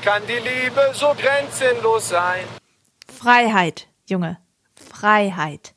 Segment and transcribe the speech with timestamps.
[0.00, 2.44] kann die Liebe so grenzenlos sein.
[3.08, 4.38] Freiheit, Junge.
[4.74, 5.74] Freiheit.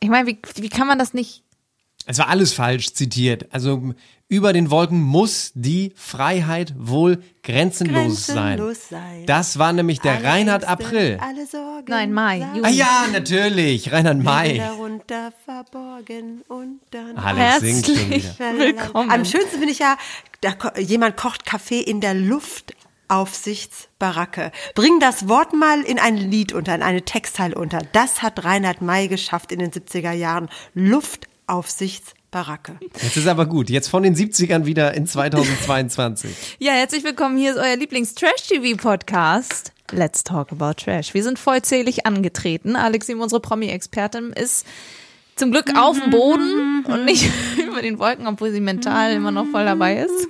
[0.00, 1.42] Ich meine, wie, wie kann man das nicht?
[2.06, 3.46] Es war alles falsch zitiert.
[3.52, 3.94] Also
[4.28, 9.18] über den Wolken muss die Freiheit wohl grenzenlos, Grenzenlos sein.
[9.18, 9.26] sein.
[9.26, 11.18] Das war nämlich der Alle Reinhard Ängste, April.
[11.20, 11.86] Alle Sorgen.
[11.88, 12.62] Nein, Mai, Juni.
[12.64, 13.92] Ah ja, natürlich.
[13.92, 14.58] Reinhard May.
[14.58, 17.16] Darunter verborgen und dann.
[17.16, 18.34] Alex singt schon wieder.
[18.36, 19.12] Herzlich willkommen.
[19.12, 19.96] Am schönsten finde ich ja,
[20.40, 24.50] da, jemand kocht Kaffee in der Luftaufsichtsbaracke.
[24.74, 27.78] Bring das Wort mal in ein Lied unter, in eine Textteil unter.
[27.92, 30.48] Das hat Reinhard May geschafft in den 70er Jahren.
[32.26, 32.78] Luftaufsichtsbaracke.
[33.02, 33.70] Jetzt ist aber gut.
[33.70, 36.30] Jetzt von den 70ern wieder in 2022.
[36.58, 37.36] Ja, herzlich willkommen.
[37.36, 39.72] Hier ist euer Lieblings-Trash-TV-Podcast.
[39.92, 41.14] Let's talk about Trash.
[41.14, 42.76] Wir sind vollzählig angetreten.
[42.76, 44.66] Alexim, unsere Promi-Expertin, ist
[45.36, 49.46] zum Glück auf dem Boden und nicht über den Wolken, obwohl sie mental immer noch
[49.46, 50.28] voll dabei ist.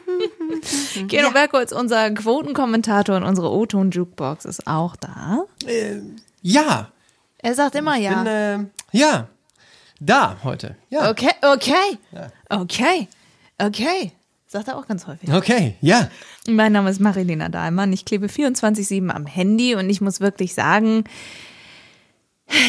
[1.08, 5.44] Geno Berkholz, unser Quotenkommentator und unsere O-Ton-Jukebox ist auch da.
[6.42, 6.90] Ja.
[7.38, 8.22] Er sagt immer ja.
[8.22, 8.58] Bin, äh,
[8.92, 9.28] ja.
[10.00, 10.76] Da heute.
[10.90, 11.10] Ja.
[11.10, 11.98] Okay, okay,
[12.48, 13.08] okay,
[13.58, 14.12] okay.
[14.46, 15.32] Sagt er auch ganz häufig.
[15.32, 15.74] Okay.
[15.80, 16.08] Ja.
[16.48, 17.92] Mein Name ist Marilena Dahlmann.
[17.92, 21.04] Ich klebe 24-7 am Handy und ich muss wirklich sagen,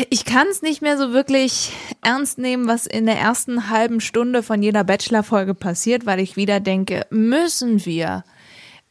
[0.10, 1.72] ich kann es nicht mehr so wirklich
[2.04, 6.60] ernst nehmen, was in der ersten halben Stunde von jeder Bachelor-Folge passiert, weil ich wieder
[6.60, 8.24] denke, müssen wir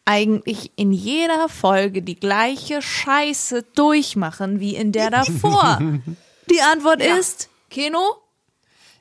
[0.05, 5.81] eigentlich in jeder Folge die gleiche Scheiße durchmachen wie in der davor?
[6.51, 7.99] Die Antwort ist, Keno?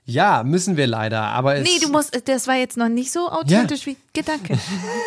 [0.08, 1.22] Ja, müssen wir leider.
[1.24, 4.56] Aber es, Nee, du musst, das war jetzt noch nicht so authentisch wie Gedanke.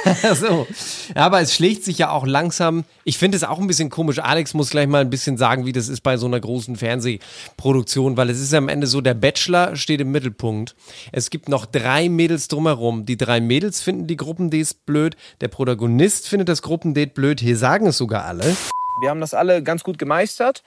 [0.05, 0.67] Ach so.
[1.15, 2.83] Ja, aber es schlägt sich ja auch langsam.
[3.05, 4.19] Ich finde es auch ein bisschen komisch.
[4.19, 8.17] Alex muss gleich mal ein bisschen sagen, wie das ist bei so einer großen Fernsehproduktion,
[8.17, 10.75] weil es ist am Ende so, der Bachelor steht im Mittelpunkt.
[11.13, 13.07] Es gibt noch drei Mädels drumherum.
[13.07, 15.17] Die drei Mädels finden die Gruppendates blöd.
[15.41, 17.41] Der Protagonist findet das Gruppendate blöd.
[17.41, 18.57] Hier sagen es sogar alle.
[19.01, 20.65] Wir haben das alle ganz gut gemeistert,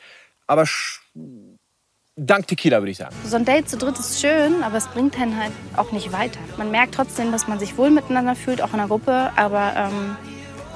[0.47, 0.99] aber sch-
[2.15, 3.15] dank Tequila würde ich sagen.
[3.25, 6.39] So ein Date zu dritt ist schön, aber es bringt einen halt auch nicht weiter.
[6.57, 10.15] Man merkt trotzdem, dass man sich wohl miteinander fühlt, auch in der Gruppe, aber ähm,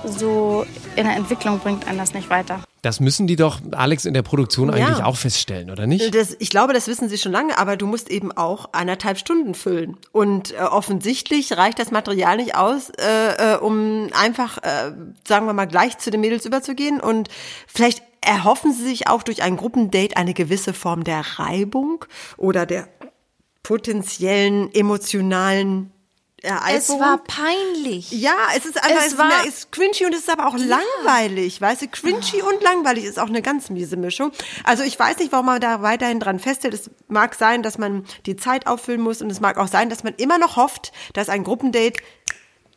[0.05, 2.59] so in der Entwicklung bringt einen das nicht weiter.
[2.81, 5.05] Das müssen die doch, Alex, in der Produktion eigentlich Ja.
[5.05, 6.13] auch feststellen, oder nicht?
[6.13, 9.55] Das, ich glaube, das wissen sie schon lange, aber du musst eben auch eineinhalb Stunden
[9.55, 9.97] füllen.
[10.11, 14.91] Und äh, offensichtlich reicht das Material nicht aus, äh, äh, um einfach, äh,
[15.27, 16.99] sagen wir mal, gleich zu den Mädels überzugehen.
[17.01, 17.29] Und
[17.65, 22.03] vielleicht erhoffen sie sich auch durch ein Gruppendate eine gewisse Form der Reibung
[22.37, 22.87] oder der
[23.63, 25.91] potenziellen emotionalen
[26.41, 26.99] Es Ereiferung.
[27.01, 28.11] war peinlich.
[28.11, 30.47] Ja, es ist einfach, Es es, ist, war- mehr- ist cringy und es ist aber
[30.47, 31.87] auch langweilig, weißt du?
[31.87, 34.31] Cringy und langweilig ist auch eine ganz miese Mischung.
[34.63, 36.73] Also ich weiß nicht, warum man da weiterhin dran festhält.
[36.75, 40.03] Es mag sein, dass man die Zeit auffüllen muss und es mag auch sein, dass
[40.03, 41.99] man immer noch hofft, dass ein Gruppendate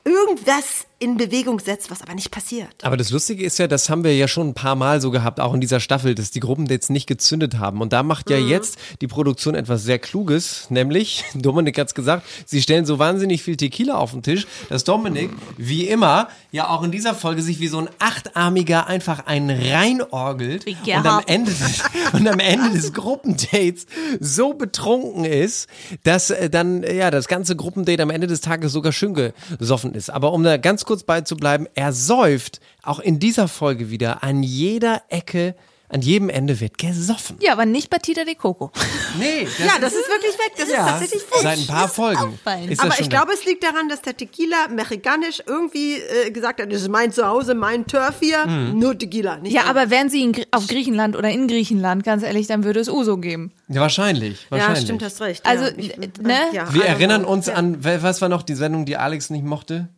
[0.04, 2.68] irgendwas in Bewegung setzt, was aber nicht passiert.
[2.82, 5.38] Aber das Lustige ist ja, das haben wir ja schon ein paar Mal so gehabt,
[5.38, 7.80] auch in dieser Staffel, dass die Gruppendates nicht gezündet haben.
[7.80, 12.60] Und da macht ja jetzt die Produktion etwas sehr Kluges, nämlich, Dominik hat's gesagt, sie
[12.60, 16.90] stellen so wahnsinnig viel Tequila auf den Tisch, dass Dominik, wie immer, ja auch in
[16.90, 21.22] dieser Folge sich wie so ein Achtarmiger einfach einen reinorgelt und am.
[21.26, 21.82] Ende des,
[22.12, 23.86] und am Ende des Gruppendates
[24.18, 25.68] so betrunken ist,
[26.02, 29.14] dass äh, dann äh, ja das ganze Gruppendate am Ende des Tages sogar schön
[29.58, 30.10] gesoffen ist.
[30.10, 35.02] Aber um da ganz kurz beizubleiben, er säuft auch in dieser Folge wieder an jeder
[35.10, 35.54] Ecke,
[35.90, 37.36] an jedem Ende wird gesoffen.
[37.40, 38.70] Ja, aber nicht bei Tita de Coco.
[39.18, 40.52] Nee, ja, das ist wirklich weg.
[40.58, 41.38] Das ist ja, tatsächlich weg.
[41.42, 42.38] seit ein paar Folgen.
[42.68, 46.60] Ist das Aber ich glaube, es liegt daran, dass der Tequila mexikanisch irgendwie äh, gesagt
[46.60, 49.36] hat, das ist mein Zuhause, mein Turf hier, nur Tequila.
[49.38, 49.80] Nicht Ja, andere.
[49.82, 53.16] aber wären sie in, auf Griechenland oder in Griechenland, ganz ehrlich, dann würde es Uso
[53.16, 53.52] geben.
[53.68, 54.84] ja, wahrscheinlich, Ja, wahrscheinlich.
[54.84, 55.46] stimmt, hast recht.
[55.46, 55.70] Also, ja.
[55.76, 56.38] Ich- ne?
[56.52, 57.54] ja, Wir erinnern uns Ja.
[57.54, 59.88] an, was war noch die Sendung, die Alex nicht mochte?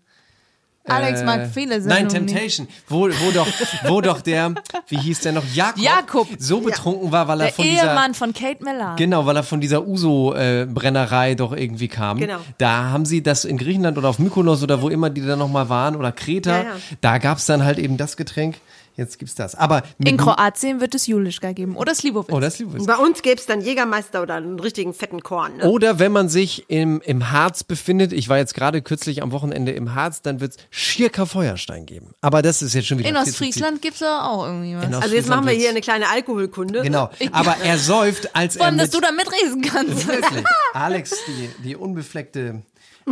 [0.87, 2.27] Alex mag viele Äh, Nein, Sendungen.
[2.29, 2.69] Temptation.
[2.89, 3.47] Wo, wo, doch,
[3.85, 4.55] wo doch der,
[4.89, 6.29] wie hieß der noch, Jakob, Jakob.
[6.39, 7.85] so betrunken war, weil er Der von dieser...
[7.85, 8.97] Ehemann von Kate Millan.
[8.97, 12.19] Genau, weil er von dieser Uso-Brennerei doch irgendwie kam.
[12.19, 12.39] Genau.
[12.59, 15.69] Da haben sie das in Griechenland oder auf Mykonos oder wo immer die da nochmal
[15.69, 16.51] waren oder Kreta.
[16.59, 16.71] Ja, ja.
[17.01, 18.57] Da gab's dann halt eben das Getränk.
[18.97, 19.55] Jetzt gibt's das.
[19.55, 22.35] Aber In Kroatien wird es Julischka geben oder Slivovitz.
[22.35, 22.87] Oh, das liebe ich.
[22.87, 25.57] Bei uns gäbe es dann Jägermeister oder einen richtigen fetten Korn.
[25.59, 25.71] Ne?
[25.71, 29.73] Oder wenn man sich im, im Harz befindet, ich war jetzt gerade kürzlich am Wochenende
[29.73, 32.15] im Harz, dann wird's Schirker Feuerstein geben.
[32.21, 35.03] Aber das ist jetzt schon wieder In Ostfriesland gibt es da auch irgendwie was.
[35.03, 36.83] Also jetzt machen wir hier eine kleine Alkoholkunde.
[36.83, 37.11] Genau.
[37.33, 40.07] Aber er säuft, als Vor er allem, dass du da mitreden kannst.
[40.09, 40.45] Wirklich.
[40.75, 42.63] Alex, die, die unbefleckte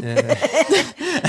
[0.02, 0.37] äh,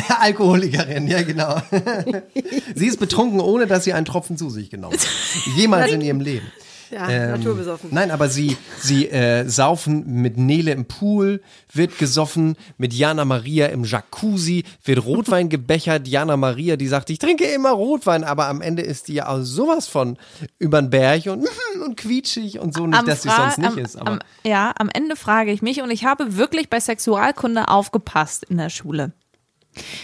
[0.20, 1.62] Alkoholikerin, ja genau.
[2.76, 5.08] sie ist betrunken, ohne dass sie einen Tropfen zu sich genommen hat.
[5.56, 6.52] Jemals in ihrem Leben.
[6.92, 7.90] Ja, Ähm, naturbesoffen.
[7.92, 11.42] Nein, aber sie, sie äh, saufen mit Nele im Pool,
[11.72, 16.08] wird gesoffen, mit Jana Maria im Jacuzzi, wird Rotwein gebechert.
[16.08, 19.42] Jana Maria, die sagt, ich trinke immer Rotwein, aber am Ende ist die ja auch
[19.42, 20.18] sowas von
[20.58, 21.48] übern Berg und,
[21.86, 22.88] und quietschig und so.
[22.88, 25.82] Nicht, Am dass sie sonst nicht am, ist, am, ja, am Ende frage ich mich,
[25.82, 29.12] und ich habe wirklich bei Sexualkunde aufgepasst in der Schule.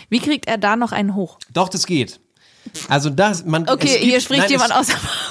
[0.10, 1.40] Wie kriegt er da noch einen hoch?
[1.52, 2.20] Doch, das geht.
[2.90, 3.68] Also das, man.
[3.68, 4.88] Okay, es gibt, hier spricht nein, jemand es, aus.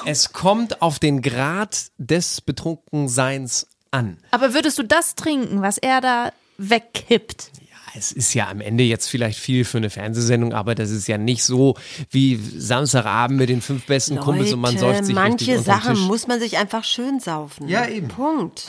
[0.06, 4.18] Es kommt auf den Grad des Betrunkenseins an.
[4.30, 7.50] Aber würdest du das trinken, was er da wegkippt?
[7.96, 11.16] Es ist ja am Ende jetzt vielleicht viel für eine Fernsehsendung, aber das ist ja
[11.16, 11.76] nicht so
[12.10, 16.04] wie Samstagabend mit den fünf besten Kumpels und man säuft sich manche Sachen Tisch.
[16.04, 17.68] muss man sich einfach schön saufen.
[17.68, 18.08] Ja, eben.
[18.08, 18.66] Punkt.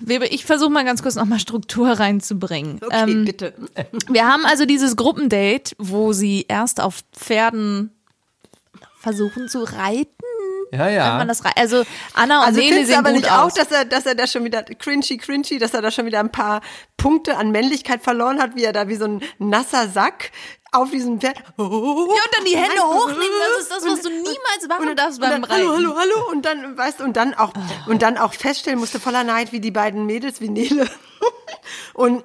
[0.00, 2.78] Weber, ich versuche mal ganz kurz nochmal Struktur reinzubringen.
[2.84, 3.54] Okay, Ähm, bitte.
[4.10, 7.90] Wir haben also dieses Gruppendate, wo sie erst auf Pferden
[9.00, 10.12] versuchen zu reiten.
[10.72, 11.16] Ja, Wenn ja.
[11.16, 13.52] man das rei- also Anna und Also Nele sehen aber gut nicht aus.
[13.52, 16.20] auch, dass er, dass er da schon wieder cringy, cringy, dass er da schon wieder
[16.20, 16.60] ein paar
[16.98, 20.30] Punkte an Männlichkeit verloren hat, wie er da wie so ein nasser Sack
[20.70, 21.38] auf diesem Pferd.
[21.56, 23.22] Ja, und dann die Hände hochnehmen,
[23.56, 25.86] das ist das, was du niemals machen darfst beim und dann, Hallo, Reiten.
[25.86, 26.30] hallo, hallo.
[26.30, 27.52] Und dann, weißt du, und dann auch,
[27.86, 30.86] und dann auch feststellen musste voller Neid, wie die beiden Mädels, wie Nele
[31.94, 32.24] und,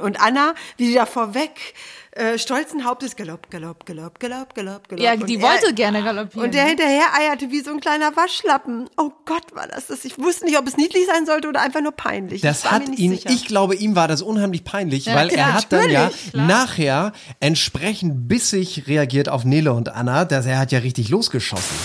[0.00, 1.74] und Anna, wie die da vorweg,
[2.20, 5.00] äh, stolzen Hauptes Galopp, Galopp, Galopp, Galopp, Galopp, Galopp.
[5.02, 6.46] Ja, Und die er- wollte gerne galoppieren.
[6.46, 8.88] Und der hinterher eierte wie so ein kleiner Waschlappen.
[8.96, 10.04] Oh Gott, war das das.
[10.04, 12.42] Ich wusste nicht, ob es niedlich sein sollte oder einfach nur peinlich.
[12.42, 13.30] Das hat ihn, sicher.
[13.30, 17.12] ich glaube, ihm war das unheimlich peinlich, weil er ja, hat dann ja natürlich, nachher
[17.40, 21.76] entsprechend bissig reagiert auf Nele und Anna, dass er hat ja richtig losgeschossen.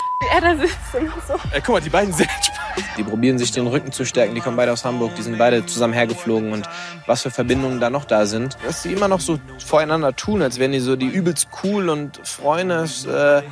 [1.52, 2.65] Äh, guck mal, die beiden sind entspannt.
[2.98, 4.36] Die probieren sich den Rücken zu stärken.
[4.36, 5.16] Die kommen beide aus Hamburg.
[5.16, 6.52] Die sind beide zusammen hergeflogen.
[6.52, 6.68] Und
[7.06, 8.58] was für Verbindungen da noch da sind.
[8.66, 12.20] Dass die immer noch so voreinander tun, als wären die so die übelst cool und
[12.24, 12.86] Freunde.
[13.08, 13.44] Äh,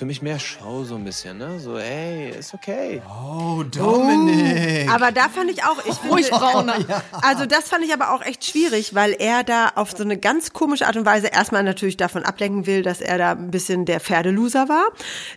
[0.00, 1.60] für mich mehr Show so ein bisschen, ne?
[1.60, 3.02] So, ey, ist okay.
[3.06, 4.90] Oh, Dominik.
[4.90, 6.78] Aber da fand ich auch, ich finde, brauner.
[7.20, 10.54] also das fand ich aber auch echt schwierig, weil er da auf so eine ganz
[10.54, 14.00] komische Art und Weise erstmal natürlich davon ablenken will, dass er da ein bisschen der
[14.00, 14.86] Pferdeloser war.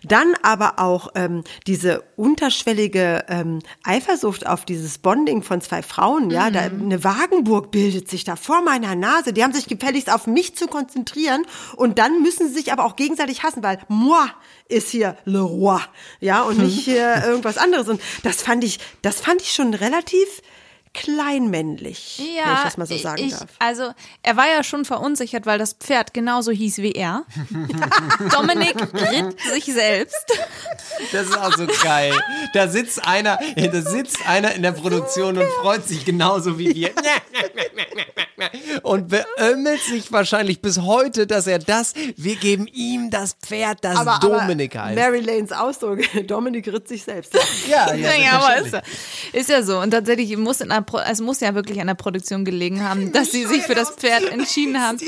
[0.02, 6.50] Dann aber auch ähm, diese unterschwellige ähm, Eifersucht auf dieses Bonding von zwei Frauen, ja,
[6.50, 9.34] da eine Wagenburg bildet sich da vor meiner Nase.
[9.34, 11.42] Die haben sich gefälligst auf mich zu konzentrieren
[11.76, 14.24] und dann müssen sie sich aber auch gegenseitig hassen, weil moi
[14.68, 15.80] ist hier le roi,
[16.20, 17.88] ja, und nicht hier irgendwas anderes.
[17.88, 20.42] Und das fand ich, das fand ich schon relativ
[20.94, 23.48] kleinmännlich, wenn ich das mal so sagen ich, darf.
[23.58, 23.92] Also,
[24.22, 27.24] er war ja schon verunsichert, weil das Pferd genauso hieß wie er.
[28.30, 30.24] Dominik ritt sich selbst.
[31.12, 32.14] Das ist auch so geil.
[32.54, 36.90] Da sitzt einer, da sitzt einer in der Produktion und freut sich genauso wie wir.
[38.82, 44.20] Und beömmelt sich wahrscheinlich bis heute, dass er das, wir geben ihm das Pferd, das
[44.20, 44.96] Dominik heißt.
[44.96, 47.34] Mary Lanes Ausdruck, Dominik ritt sich selbst.
[47.68, 48.82] ja, Ja, aber ist ja,
[49.32, 49.78] ist ja so.
[49.78, 53.12] Und tatsächlich muss in einer Pro es muss ja wirklich an der Produktion gelegen haben,
[53.12, 54.98] dass sie sich für das Pferd entschieden haben.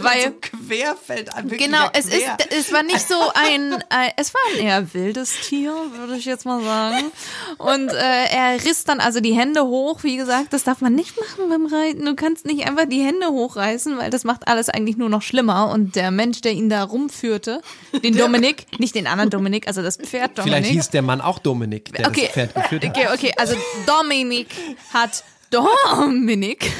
[0.00, 4.40] Weil, so querfällt an, genau, es ist, es war nicht so ein, äh, es war
[4.52, 7.12] ein eher wildes Tier, würde ich jetzt mal sagen.
[7.58, 11.16] Und äh, er riss dann also die Hände hoch, wie gesagt, das darf man nicht
[11.18, 12.04] machen beim Reiten.
[12.04, 15.70] Du kannst nicht einfach die Hände hochreißen, weil das macht alles eigentlich nur noch schlimmer.
[15.70, 17.60] Und der Mensch, der ihn da rumführte,
[18.02, 20.58] den Dominik, nicht den anderen Dominik, also das Pferd Dominik.
[20.58, 22.22] Vielleicht hieß der Mann auch Dominik, der Okay.
[22.26, 22.96] das Pferd geführt hat.
[22.96, 24.48] Okay, okay, also Dominik
[24.92, 25.15] hat
[25.50, 26.72] Dominik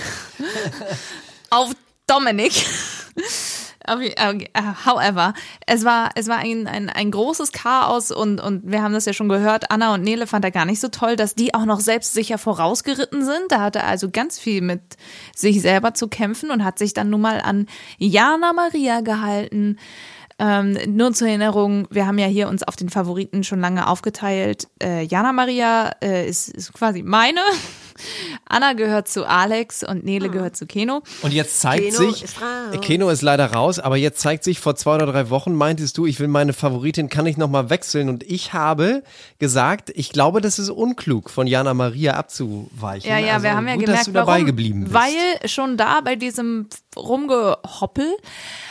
[1.50, 1.73] auf
[2.06, 2.66] Dominik.
[3.88, 4.44] Äh,
[4.85, 5.32] However,
[5.64, 9.12] es war, es war ein, ein, ein großes Chaos und, und wir haben das ja
[9.12, 11.78] schon gehört, Anna und Nele fand er gar nicht so toll, dass die auch noch
[11.78, 13.50] selbstsicher vorausgeritten sind.
[13.50, 14.80] Da hat er also ganz viel mit
[15.37, 17.66] sich selber zu kämpfen und hat sich dann nun mal an
[17.99, 19.78] Jana Maria gehalten.
[20.38, 24.68] Ähm, nur zur Erinnerung, wir haben ja hier uns auf den Favoriten schon lange aufgeteilt.
[24.82, 27.40] Äh, Jana Maria äh, ist, ist quasi meine
[28.48, 31.02] Anna gehört zu Alex und Nele gehört zu Keno.
[31.22, 32.80] Und jetzt zeigt Keno sich, ist raus.
[32.82, 36.06] Keno ist leider raus, aber jetzt zeigt sich, vor zwei oder drei Wochen meintest du,
[36.06, 38.08] ich will meine Favoritin, kann ich nochmal wechseln?
[38.08, 39.02] Und ich habe
[39.38, 43.10] gesagt, ich glaube, das ist unklug, von Jana Maria abzuweichen.
[43.10, 44.94] Ja, ja, also wir haben ja gut, gemerkt, dass du dabei warum, geblieben bist.
[44.94, 48.16] weil schon da bei diesem Rumgehoppel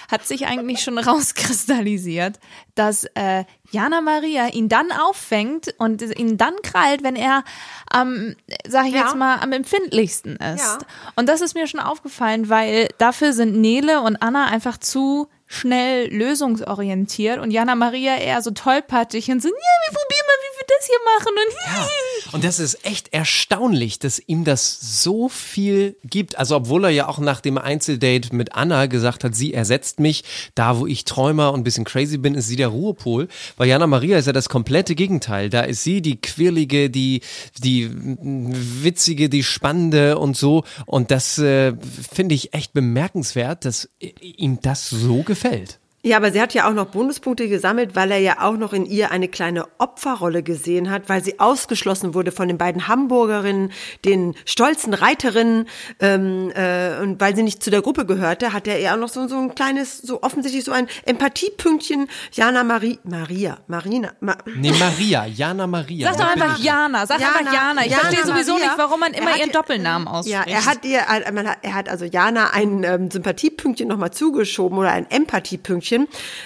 [0.10, 2.40] hat sich eigentlich schon rauskristallisiert,
[2.76, 7.44] dass äh, Jana Maria ihn dann auffängt und ihn dann krallt, wenn er
[7.90, 8.36] am,
[8.68, 9.04] sag ich Ja.
[9.04, 10.64] jetzt mal, am empfindlichsten ist.
[10.64, 10.78] Ja.
[11.16, 16.08] Und das ist mir schon aufgefallen, weil dafür sind Nele und Anna einfach zu schnell
[16.14, 20.66] lösungsorientiert und Jana Maria eher so tollpatschig und so, ja, wir probieren mal, wie wir
[20.68, 21.54] das hier machen und
[22.32, 26.38] Und das ist echt erstaunlich, dass ihm das so viel gibt.
[26.38, 30.24] Also obwohl er ja auch nach dem Einzeldate mit Anna gesagt hat, sie ersetzt mich,
[30.56, 33.28] da wo ich Träumer und ein bisschen crazy bin, ist sie der Ruhepol.
[33.58, 35.50] Bei Jana Maria ist ja das komplette Gegenteil.
[35.50, 37.22] Da ist sie die quirlige, die,
[37.64, 40.64] die witzige, die spannende und so.
[40.86, 41.74] Und das äh,
[42.12, 45.80] finde ich echt bemerkenswert, dass ihm das so gefällt.
[46.06, 48.86] Ja, aber sie hat ja auch noch Bonuspunkte gesammelt, weil er ja auch noch in
[48.86, 53.72] ihr eine kleine Opferrolle gesehen hat, weil sie ausgeschlossen wurde von den beiden Hamburgerinnen,
[54.06, 55.68] den stolzen Reiterinnen,
[56.00, 59.10] ähm, äh, und weil sie nicht zu der Gruppe gehörte, hat er ihr auch noch
[59.10, 62.08] so, so ein kleines, so offensichtlich so ein Empathiepünktchen.
[62.34, 66.14] Jana Marie, Maria, Marina, Ma Nee, Maria, Jana Maria.
[66.14, 67.82] Sag doch einfach Jana, sag einfach Jana.
[67.86, 68.68] Ich Jana verstehe sowieso Maria.
[68.68, 70.48] nicht, warum man Er immer hat ihren ihr- Doppelnamen ausspricht.
[70.48, 74.12] Ja, er hat ihr, äh, man hat- er hat also Jana ein ähm, Sympathiepünktchen nochmal
[74.12, 75.95] zugeschoben oder ein Empathiepünktchen,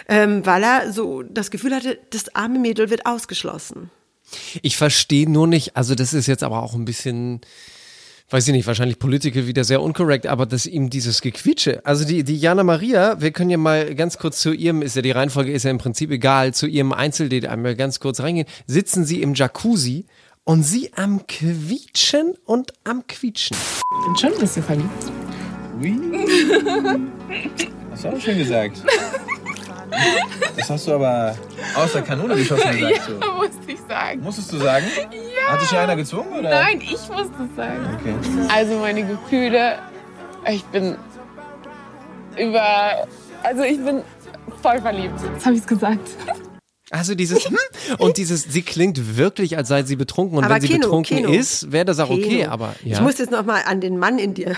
[0.08, 3.91] ähm, weil er so das Gefühl hatte, das arme Mädel wird ausgeschlossen.
[4.62, 7.41] Ich verstehe nur nicht, also das ist jetzt aber auch ein bisschen,
[8.29, 12.24] weiß ich nicht, wahrscheinlich political wieder sehr unkorrekt, aber dass ihm dieses Gequietsche, also die,
[12.24, 15.51] die Jana Maria, wir können ja mal ganz kurz zu ihrem, ist ja die Reihenfolge
[15.51, 19.34] ist ja im Prinzip egal, zu ihrem Einzeldate einmal ganz kurz reingehen, sitzen sie im
[19.34, 20.06] Jacuzzi
[20.44, 23.58] und sie am Quietschen und am Quietschen.
[24.06, 24.89] bin schon ein bisschen verliebt.
[27.91, 28.84] Hast du auch schön gesagt.
[30.58, 31.36] Das hast du aber
[31.75, 33.01] aus der Kanone geschossen gesagt.
[33.05, 33.34] So.
[33.34, 34.22] Musste ich sagen.
[34.22, 34.86] Musstest du sagen?
[34.98, 35.53] Ja.
[35.53, 36.31] Hat dich ja einer gezwungen?
[36.39, 36.50] Oder?
[36.50, 37.17] Nein, ich musste
[37.50, 37.98] es sagen.
[38.00, 38.13] Okay.
[38.53, 39.79] Also meine Gefühle,
[40.50, 40.96] ich bin
[42.38, 43.08] über,
[43.43, 44.01] also ich bin
[44.62, 45.19] voll verliebt.
[45.34, 46.10] Jetzt habe ich es gesagt.
[46.91, 47.55] Also dieses, hm,
[48.00, 51.17] und dieses, sie klingt wirklich, als sei sie betrunken und Aber wenn sie Keno, betrunken
[51.17, 51.29] Keno.
[51.31, 52.50] ist, wäre das auch okay, Keno.
[52.51, 52.96] aber ja.
[52.96, 54.55] Ich muss jetzt nochmal an den Mann in dir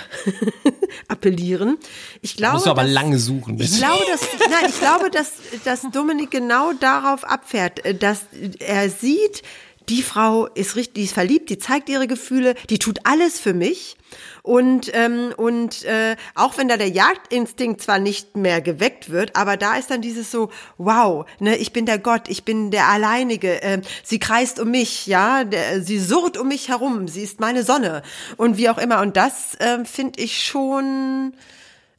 [1.07, 1.77] appellieren.
[2.21, 3.59] Ich glaube, musst du aber dass- lange suchen.
[3.59, 5.31] Ich glaube, dass, nein, ich glaube, dass,
[5.65, 8.21] dass Dominik genau darauf abfährt, äh, dass
[8.59, 9.41] er sieht,
[9.89, 13.53] die Frau ist richtig, die ist verliebt, die zeigt ihre Gefühle, die tut alles für
[13.53, 13.97] mich.
[14.43, 19.57] Und, ähm, und äh, auch wenn da der Jagdinstinkt zwar nicht mehr geweckt wird, aber
[19.57, 23.62] da ist dann dieses so, wow, ne, ich bin der Gott, ich bin der Alleinige,
[23.62, 27.63] äh, sie kreist um mich, ja, der, sie surrt um mich herum, sie ist meine
[27.63, 28.01] Sonne
[28.38, 29.01] und wie auch immer.
[29.01, 31.33] Und das ähm, finde ich schon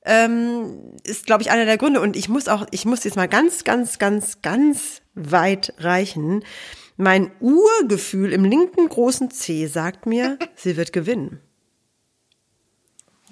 [0.04, 2.00] ähm, ist, glaube ich, einer der Gründe.
[2.00, 6.44] Und ich muss auch, ich muss jetzt mal ganz, ganz, ganz, ganz weit reichen.
[6.96, 11.40] Mein Urgefühl im linken großen C sagt mir, sie wird gewinnen.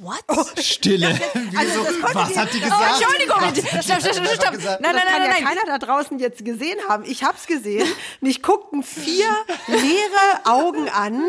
[0.02, 0.24] What?
[0.64, 1.08] Stille.
[1.54, 3.02] Also das konnte Was die- hat die Oh, gesagt?
[3.02, 3.36] Entschuldigung,
[3.82, 4.52] stopp, stopp, stopp, stopp.
[4.54, 4.64] gesagt?
[4.64, 5.44] das Nein, nein, kann nein, ja nein.
[5.44, 7.04] keiner da draußen jetzt gesehen haben.
[7.04, 7.86] Ich hab's gesehen.
[8.22, 9.26] Mich guckten vier
[9.66, 11.22] leere Augen an,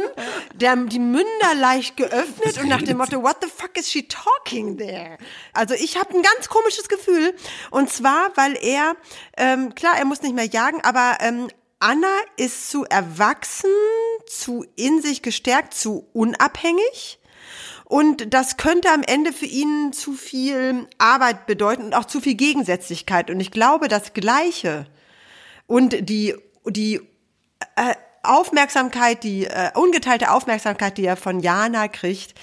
[0.54, 4.78] der, die Münder leicht geöffnet und nach dem Motto, what the fuck is she talking
[4.78, 5.18] there?
[5.52, 7.36] Also ich habe ein ganz komisches Gefühl.
[7.72, 8.96] Und zwar, weil er,
[9.36, 11.50] ähm, klar, er muss nicht mehr jagen, aber ähm,
[11.80, 13.70] Anna ist zu erwachsen,
[14.28, 17.18] zu in sich gestärkt, zu unabhängig.
[17.92, 22.36] Und das könnte am Ende für ihn zu viel Arbeit bedeuten und auch zu viel
[22.36, 23.30] Gegensätzlichkeit.
[23.30, 24.86] Und ich glaube, das Gleiche
[25.68, 26.34] und die,
[26.66, 27.02] die
[27.76, 32.34] äh, Aufmerksamkeit, die äh, ungeteilte Aufmerksamkeit, die er von Jana kriegt,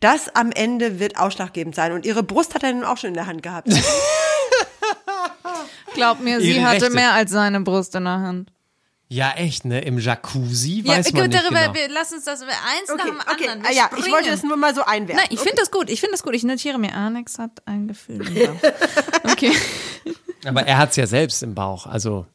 [0.00, 1.92] das am Ende wird ausschlaggebend sein.
[1.92, 3.68] Und ihre Brust hat er nun auch schon in der Hand gehabt.
[5.92, 6.94] Glaub mir, sie Ihre hatte Rechte.
[6.94, 8.53] mehr als seine Brust in der Hand.
[9.14, 9.80] Ja, echt, ne?
[9.80, 11.74] Im Jacuzzi Ja, weiß man gut, nicht darüber, genau.
[11.74, 12.50] wir, lass uns das eins
[12.88, 13.48] nach Okay, dem okay.
[13.48, 13.66] anderen.
[13.66, 15.16] Ah, ja, ich wollte es nur mal so einwerfen.
[15.22, 15.88] Nein, ich finde das gut.
[15.88, 16.34] Ich finde das gut.
[16.34, 18.70] Ich notiere mir, Alex hat ein Gefühl im Bauch.
[19.30, 19.52] Okay.
[20.44, 21.86] Aber er hat's ja selbst im Bauch.
[21.86, 22.26] Also,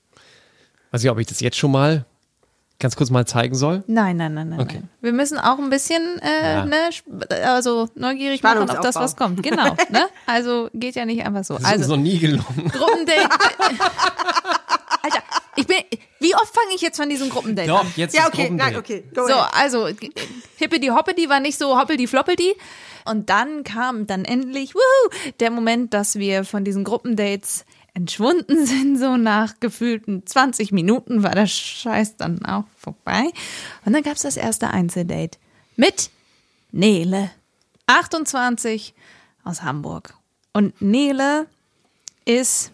[0.92, 2.06] weiß ich, ob ich das jetzt schon mal
[2.80, 3.84] ganz kurz mal zeigen soll.
[3.88, 4.76] Nein, nein, nein, nein, Okay.
[4.80, 4.90] nein.
[5.02, 6.66] Wir müssen auch ein bisschen äh, Ja.
[6.66, 6.90] ne,
[7.46, 9.44] also neugierig machen, ob das was kommt.
[9.44, 9.76] Genau.
[9.90, 10.08] Ne?
[10.26, 11.56] Also geht ja nicht einfach so.
[11.56, 12.72] Das ist uns Also noch nie gelungen.
[12.72, 13.30] Gruppendate.
[15.70, 15.78] Bin.
[16.20, 17.94] Wie oft fange ich jetzt von diesem Gruppendate Doch, an?
[17.96, 19.06] jetzt Ja, ist okay, nein, okay.
[19.16, 19.54] Go So, ahead.
[19.56, 19.88] also
[20.58, 22.56] Hippity Hoppity war nicht so Hoppeldi Floppeldi.
[23.06, 28.98] Und dann kam dann endlich wuhu, der Moment, dass wir von diesen Gruppendates entschwunden sind.
[29.00, 33.24] So nach gefühlten 20 Minuten war der Scheiß dann auch vorbei.
[33.86, 35.40] Und dann gab's das erste Einzeldate
[35.78, 36.10] mit
[36.72, 37.32] Nele,
[37.88, 38.94] 28
[39.44, 40.14] aus Hamburg.
[40.54, 41.48] Und Nele
[42.26, 42.72] ist,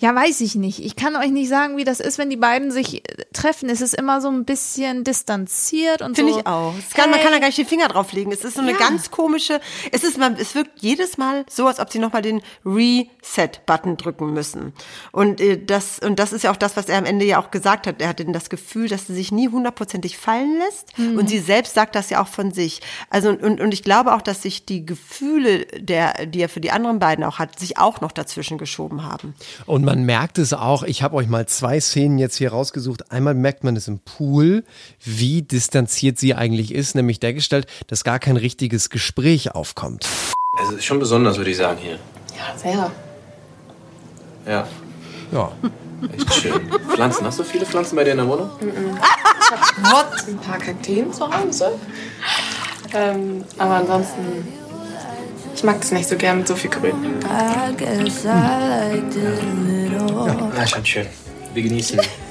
[0.00, 0.80] ja, weiß ich nicht.
[0.84, 3.68] Ich kann euch nicht sagen, wie das ist, wenn die beiden sich äh, treffen.
[3.68, 6.38] Es ist immer so ein bisschen distanziert und Finde so.
[6.40, 6.74] ich auch.
[6.78, 7.24] Es kann, Man Hey.
[7.24, 8.32] kann da gar nicht den Finger drauf legen.
[8.32, 8.78] Es ist so eine Ja.
[8.78, 9.60] ganz komische,
[9.92, 14.32] es ist man, es wirkt jedes Mal so, als ob sie nochmal den Reset-Button drücken
[14.32, 14.72] müssen.
[15.12, 17.50] Und äh, das, und das ist ja auch das, was er am Ende ja auch
[17.50, 18.00] gesagt hat.
[18.00, 20.98] Er hatte das Gefühl, dass sie sich nie hundertprozentig fallen lässt.
[20.98, 21.18] Mhm.
[21.18, 22.80] Und sie selbst sagt das ja auch von sich.
[23.10, 26.70] Also, und, und ich glaube auch, dass sich die Gefühle, der, die er für die
[26.70, 29.34] anderen beiden auch hat, sich auch noch dazwischen geschoben haben.
[29.66, 33.10] Und man merkt es auch, ich habe euch mal zwei Szenen jetzt hier rausgesucht.
[33.10, 34.62] Einmal merkt man es im Pool,
[35.04, 40.06] wie distanziert sie eigentlich ist, nämlich der Gestalt, dass gar kein richtiges Gespräch aufkommt.
[40.56, 41.98] Also ist schon besonders, würde ich sagen, hier.
[42.38, 42.92] Ja, sehr.
[44.46, 44.68] Ja,
[45.32, 45.50] Ja.
[46.16, 46.70] echt schön.
[46.94, 48.48] Pflanzen, hast du viele Pflanzen bei dir in der Wohnung?
[48.62, 51.72] Ein paar Kakteen zu Hause.
[52.94, 54.46] Ähm, aber ansonsten,
[55.60, 56.94] ich mag das nicht so gern mit so viel Grün.
[60.56, 61.06] Ja, schon schön.
[61.52, 62.00] Wir genießen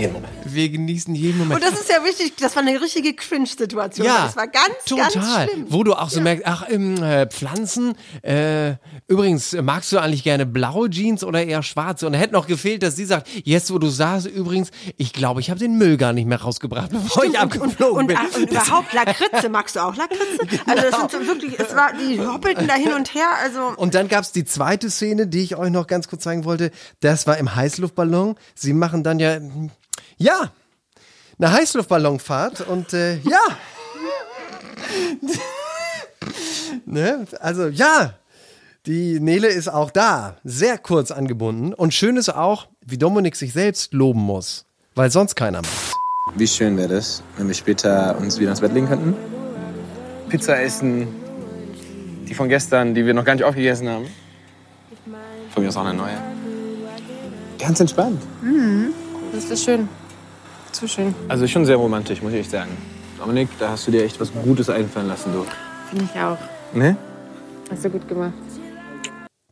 [0.00, 0.32] jeden Moment.
[0.44, 1.62] Wir genießen jeden Moment.
[1.62, 4.06] Und das ist ja wichtig, das war eine richtige Cringe-Situation.
[4.06, 5.10] Ja, Das war ganz, total.
[5.12, 5.66] ganz schlimm.
[5.68, 8.74] Wo du auch so merkst, ach, ähm, äh, Pflanzen, äh,
[9.06, 12.06] übrigens, magst du eigentlich gerne blaue Jeans oder eher schwarze?
[12.06, 15.50] Und hätte noch gefehlt, dass sie sagt, jetzt wo du saßt, übrigens, ich glaube, ich
[15.50, 18.16] habe den Müll gar nicht mehr rausgebracht, bevor ich abgeflogen und, bin.
[18.18, 20.20] ach, und überhaupt Lakritze, magst du auch Lakritze?
[20.66, 23.94] Also das sind so wirklich, es war, die hoppelten da hin und her, also Und
[23.94, 26.70] dann gab's die zweite Szene, die ich euch noch ganz kurz zeigen wollte.
[27.00, 28.36] Das war im Heißluftballon.
[28.54, 29.38] Sie machen dann ja,
[30.20, 30.52] ja,
[31.38, 33.40] eine Heißluftballonfahrt und äh, ja.
[36.84, 37.26] ne?
[37.40, 38.14] Also ja,
[38.86, 41.72] die Nele ist auch da, sehr kurz angebunden.
[41.72, 45.94] Und schön ist auch, wie Dominik sich selbst loben muss, weil sonst keiner macht.
[46.36, 49.14] Wie schön wäre das, wenn wir später uns wieder ins Bett legen könnten?
[50.28, 51.08] Pizza essen,
[52.28, 54.06] die von gestern, die wir noch gar nicht aufgegessen haben.
[55.52, 56.16] Von mir ist auch eine neue.
[57.58, 58.22] Ganz entspannt.
[59.32, 59.88] Das ist schön.
[60.72, 61.14] Zu schön.
[61.28, 62.70] Also schon sehr romantisch, muss ich echt sagen.
[63.18, 65.44] Dominik, da hast du dir echt was Gutes einfallen lassen, du.
[65.90, 66.38] Finde ich auch.
[66.72, 66.96] Ne?
[67.70, 68.32] Hast du gut gemacht.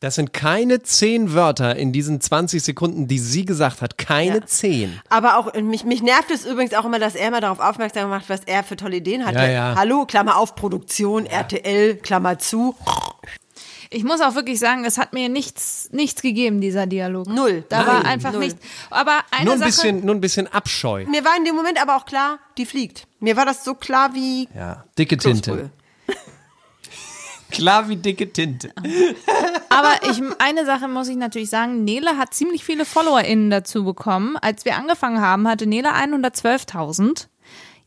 [0.01, 3.99] Das sind keine zehn Wörter in diesen 20 Sekunden, die sie gesagt hat.
[3.99, 4.47] Keine Ja.
[4.47, 5.01] zehn.
[5.09, 8.29] Aber auch, mich, mich nervt es übrigens auch immer, dass er immer darauf aufmerksam macht,
[8.29, 9.39] was er für tolle Ideen hatte.
[9.39, 9.75] Ja, ja.
[9.77, 12.77] Hallo, Klammer auf, Produktion, RTL, Klammer zu.
[13.91, 17.27] Ich muss auch wirklich sagen, es hat mir nichts, nichts gegeben, dieser Dialog.
[17.27, 17.65] Null.
[17.69, 18.41] Da Nein, war einfach null.
[18.41, 18.61] nichts.
[18.91, 21.07] Aber eine Nur ein, Sache, bisschen, nur ein bisschen Abscheu.
[21.07, 23.07] Mir war in dem Moment aber auch klar, die fliegt.
[23.21, 25.71] Mir war das so klar wie Ja, dicke Tinte.
[27.51, 28.71] Klar wie dicke Tinte.
[29.71, 34.37] Aber ich, eine Sache muss ich natürlich sagen, Nele hat ziemlich viele FollowerInnen dazu bekommen.
[34.37, 37.27] Als wir angefangen haben, hatte Nele 112.000.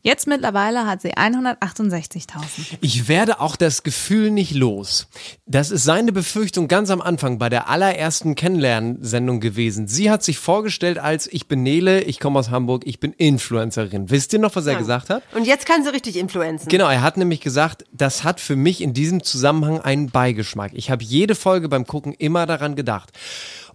[0.04, 2.78] Jetzt mittlerweile hat sie 168.000.
[2.80, 5.06] Ich werde auch das Gefühl nicht los.
[5.46, 9.86] Das ist seine Befürchtung ganz am Anfang bei der allerersten Kennenlernsendung gewesen.
[9.86, 14.10] Sie hat sich vorgestellt als ich bin Nele, ich komme aus Hamburg, ich bin Influencerin.
[14.10, 15.22] Wisst ihr noch, was er gesagt hat?
[15.36, 16.68] Und jetzt kann sie richtig influenzen.
[16.68, 20.72] Genau, er hat nämlich gesagt, das hat für mich in diesem Zusammenhang einen Beigeschmack.
[20.74, 23.12] Ich habe jede Folge beim Gucken immer daran gedacht.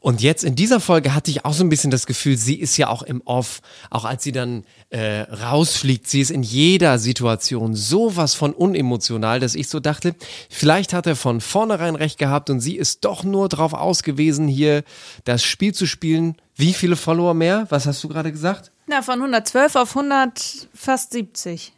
[0.08, 2.78] Und jetzt in dieser Folge hatte ich auch so ein bisschen das Gefühl, sie ist
[2.78, 7.76] ja auch im Off, auch als sie dann äh, rausfliegt, sie ist in jeder Situation
[7.76, 10.16] sowas von unemotional, dass ich so dachte,
[10.50, 14.86] vielleicht hat er von vornherein recht gehabt und sie ist doch nur drauf ausgewiesen, hier
[15.26, 16.38] das Spiel zu spielen.
[16.56, 17.68] Wie viele Follower mehr?
[17.68, 18.72] Was hast du gerade gesagt?
[18.86, 21.74] Na, von 112 auf 100, fast 70.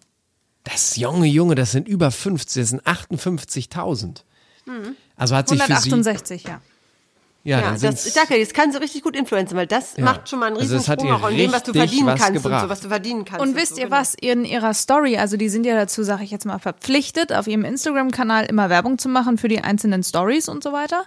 [0.66, 4.18] Das Junge, Junge, das sind über 50, das sind 58.000.
[5.16, 5.90] Also hat sich für sie.
[5.90, 6.62] 168, ja.
[7.44, 9.66] Ja, Ja, dann das, sind's- ich sage ja, das kann sie richtig gut influenzen, weil
[9.66, 10.04] das Ja.
[10.04, 12.20] macht schon mal einen Also riesen hat Sprung auch in dem, was du verdienen was
[12.20, 12.64] kannst und gebracht.
[12.64, 13.42] so, was du verdienen kannst.
[13.42, 13.98] Und wisst so, ihr genau.
[13.98, 17.48] was, in ihrer Story, also die sind ja dazu, sage ich jetzt mal, verpflichtet, auf
[17.48, 21.06] ihrem Instagram-Kanal immer Werbung zu machen für die einzelnen Stories und so weiter.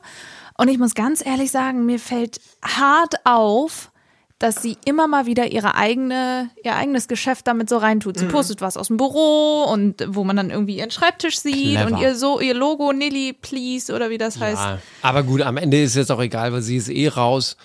[0.56, 3.90] Und ich muss ganz ehrlich sagen, mir fällt hart auf,
[4.42, 8.16] dass sie immer mal wieder ihre eigene, ihr eigenes Geschäft damit so reintut.
[8.16, 8.20] Mhm.
[8.20, 11.86] Sie postet was aus dem Büro und wo man dann irgendwie ihren Schreibtisch sieht Clever.
[11.86, 14.60] und ihr so ihr Logo Nilly Please oder wie das heißt.
[14.60, 14.78] ja.
[15.00, 17.56] Aber gut, am Ende ist jetzt auch egal, weil sie ist eh raus.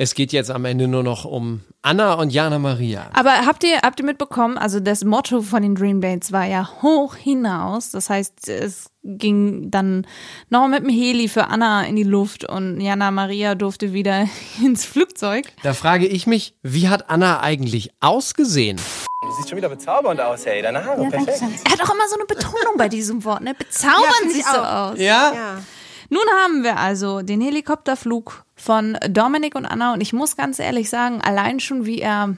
[0.00, 3.10] Es geht jetzt am Ende nur noch um Anna und Jana Maria.
[3.14, 6.68] Aber habt ihr, habt ihr mitbekommen, also das Motto von den Dream Dates war ja
[6.82, 7.90] hoch hinaus.
[7.90, 10.06] Das heißt, es ging dann
[10.50, 14.28] noch mit dem Heli für Anna in die Luft und Jana Maria durfte wieder
[14.64, 15.46] ins Flugzeug.
[15.64, 18.76] Da frage ich mich, wie hat Anna eigentlich ausgesehen?
[19.22, 20.62] Du siehst schon wieder bezaubernd aus, hey.
[20.62, 21.42] Deine Haare, perfekt.
[21.64, 23.52] Er hat auch immer so eine Betonung bei diesem Wort, ne?
[23.52, 24.92] Bezaubern Ja, find sie ich so auch.
[24.92, 24.98] aus.
[25.00, 25.32] Ja?
[25.34, 25.62] Ja.
[26.10, 30.88] Nun haben wir also den Helikopterflug von Dominik und Anna und ich muss ganz ehrlich
[30.88, 32.36] sagen, allein schon wie er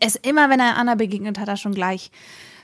[0.00, 2.10] es immer, wenn er Anna begegnet, hat er schon gleich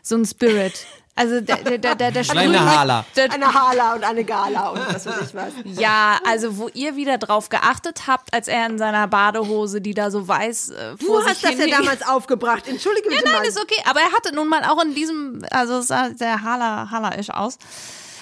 [0.02, 0.86] so ein Spirit.
[1.16, 3.04] Also der, der, der, der, der Eine Hala.
[3.14, 5.52] Der, Eine Hala und eine Gala und was weiß ich was.
[5.78, 10.10] ja, also wo ihr wieder drauf geachtet habt, als er in seiner Badehose, die da
[10.10, 12.66] so weiß äh, Du hast das ja damals aufgebracht.
[12.66, 13.46] Entschuldige Ja, bitte nein, mal.
[13.48, 13.82] ist okay.
[13.84, 17.58] Aber er hatte nun mal auch in diesem, also es sah sehr Hala, Hala-isch aus.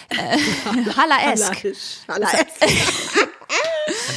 [0.09, 0.39] Äh,
[0.97, 1.19] Hala-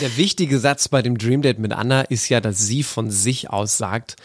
[0.01, 3.49] Der wichtige Satz bei dem Dream Date mit Anna ist ja, dass sie von sich
[3.49, 4.15] aus sagt,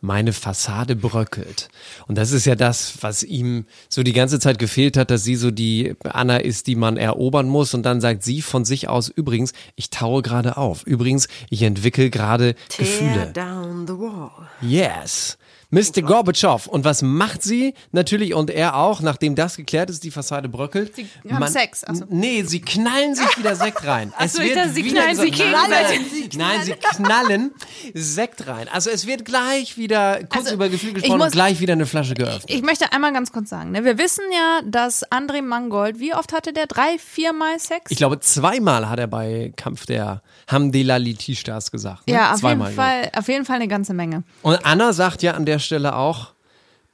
[0.00, 1.68] meine Fassade bröckelt.
[2.08, 5.36] Und das ist ja das, was ihm so die ganze Zeit gefehlt hat, dass sie
[5.36, 7.74] so die Anna ist, die man erobern muss.
[7.74, 10.82] Und dann sagt sie von sich aus, übrigens, ich taue gerade auf.
[10.84, 13.32] Übrigens, ich entwickle gerade Gefühle.
[13.32, 14.30] down the wall.
[14.60, 15.38] Yes.
[15.70, 16.02] Mr.
[16.02, 16.66] Gorbatschow.
[16.66, 17.74] Und was macht sie?
[17.92, 20.94] Natürlich und er auch, nachdem das geklärt ist, die Fassade bröckelt.
[20.94, 22.04] Sie haben Sex, also.
[22.08, 24.12] Nee, sie knallen sich wieder Sekt rein.
[24.16, 26.36] Ach so, ich dachte, sie wieder knallen sich gegenseitig.
[26.36, 27.50] Nein, sie knallen
[27.94, 28.68] Sekt rein.
[28.68, 31.72] Also es wird gleich wieder, kurz Also, über Gefühl ich gesprochen, muss- und gleich wieder
[31.72, 32.44] eine Flasche geöffnet.
[32.48, 33.84] Ich möchte einmal ganz kurz sagen, ne?
[33.84, 36.66] wir wissen ja, dass André Mangold, wie oft hatte der?
[36.66, 37.90] Drei, viermal Sex?
[37.90, 42.06] Ich glaube, zweimal hat er bei Kampf der Hamdela Litishtas gesagt.
[42.06, 42.14] Ne?
[42.14, 42.84] ja, auf zweimal, jeden, ich.
[42.84, 44.22] Fall, auf jeden Fall eine ganze Menge.
[44.42, 46.32] Und Anna sagt ja an der Stelle auch,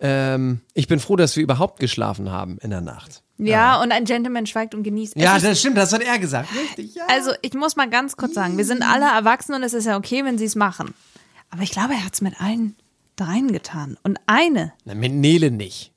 [0.00, 3.22] ähm, ich bin froh, dass wir überhaupt geschlafen haben in der Nacht.
[3.38, 5.16] Ja, und ein Gentleman schweigt und genießt.
[5.16, 6.48] Es Ja, ist- das stimmt, das hat er gesagt.
[6.54, 7.04] Richtig, ja.
[7.08, 9.96] Also, ich muss mal ganz kurz sagen, wir sind alle erwachsen und es ist ja
[9.96, 10.94] okay, wenn sie es machen.
[11.50, 12.76] Aber ich glaube, er hat es mit allen
[13.16, 13.98] dreien getan.
[14.04, 15.92] Und eine, Na, mit Nele nicht.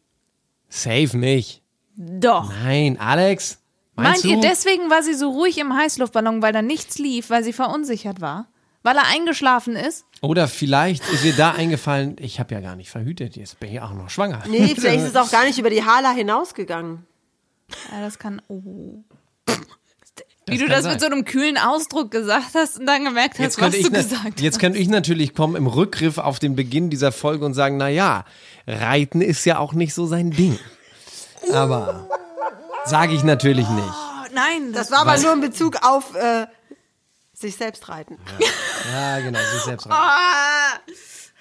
[0.70, 1.62] Safe nicht.
[1.96, 2.52] doch.
[2.64, 3.60] Nein, Alex.
[3.96, 7.44] Meinst Meint ihr, deswegen war sie so ruhig im Heißluftballon, weil da nichts lief, weil
[7.46, 8.48] sie verunsichert war?
[8.86, 10.06] Weil er eingeschlafen ist?
[10.22, 13.82] Oder vielleicht ist mir da eingefallen, ich habe ja gar nicht verhütet, jetzt bin ich
[13.82, 14.44] auch noch schwanger.
[14.48, 17.04] Nee, vielleicht ist es auch gar nicht über die Hala hinausgegangen.
[17.92, 18.44] Ja, das kann.
[18.48, 19.04] Oh.
[19.48, 19.56] Das
[20.46, 20.92] Wie du das sein.
[20.94, 23.98] mit so einem kühlen Ausdruck gesagt hast und dann gemerkt hast, Jetzt was du na-
[23.98, 24.60] gesagt jetzt hast.
[24.62, 28.24] könnte ich natürlich kommen im Rückgriff auf den Beginn dieser Folge und sagen, na ja,
[28.68, 30.60] Reiten ist ja auch nicht so sein Ding.
[31.52, 32.08] Aber
[32.86, 33.88] sage ich natürlich nicht.
[33.90, 36.46] Oh, nein, Das war aber nur in Bezug auf äh,
[37.34, 38.18] sich selbst reiten.
[38.40, 38.48] Ja,
[39.24, 39.96] genau, sich selbst reiten.
[39.98, 40.80] Ah,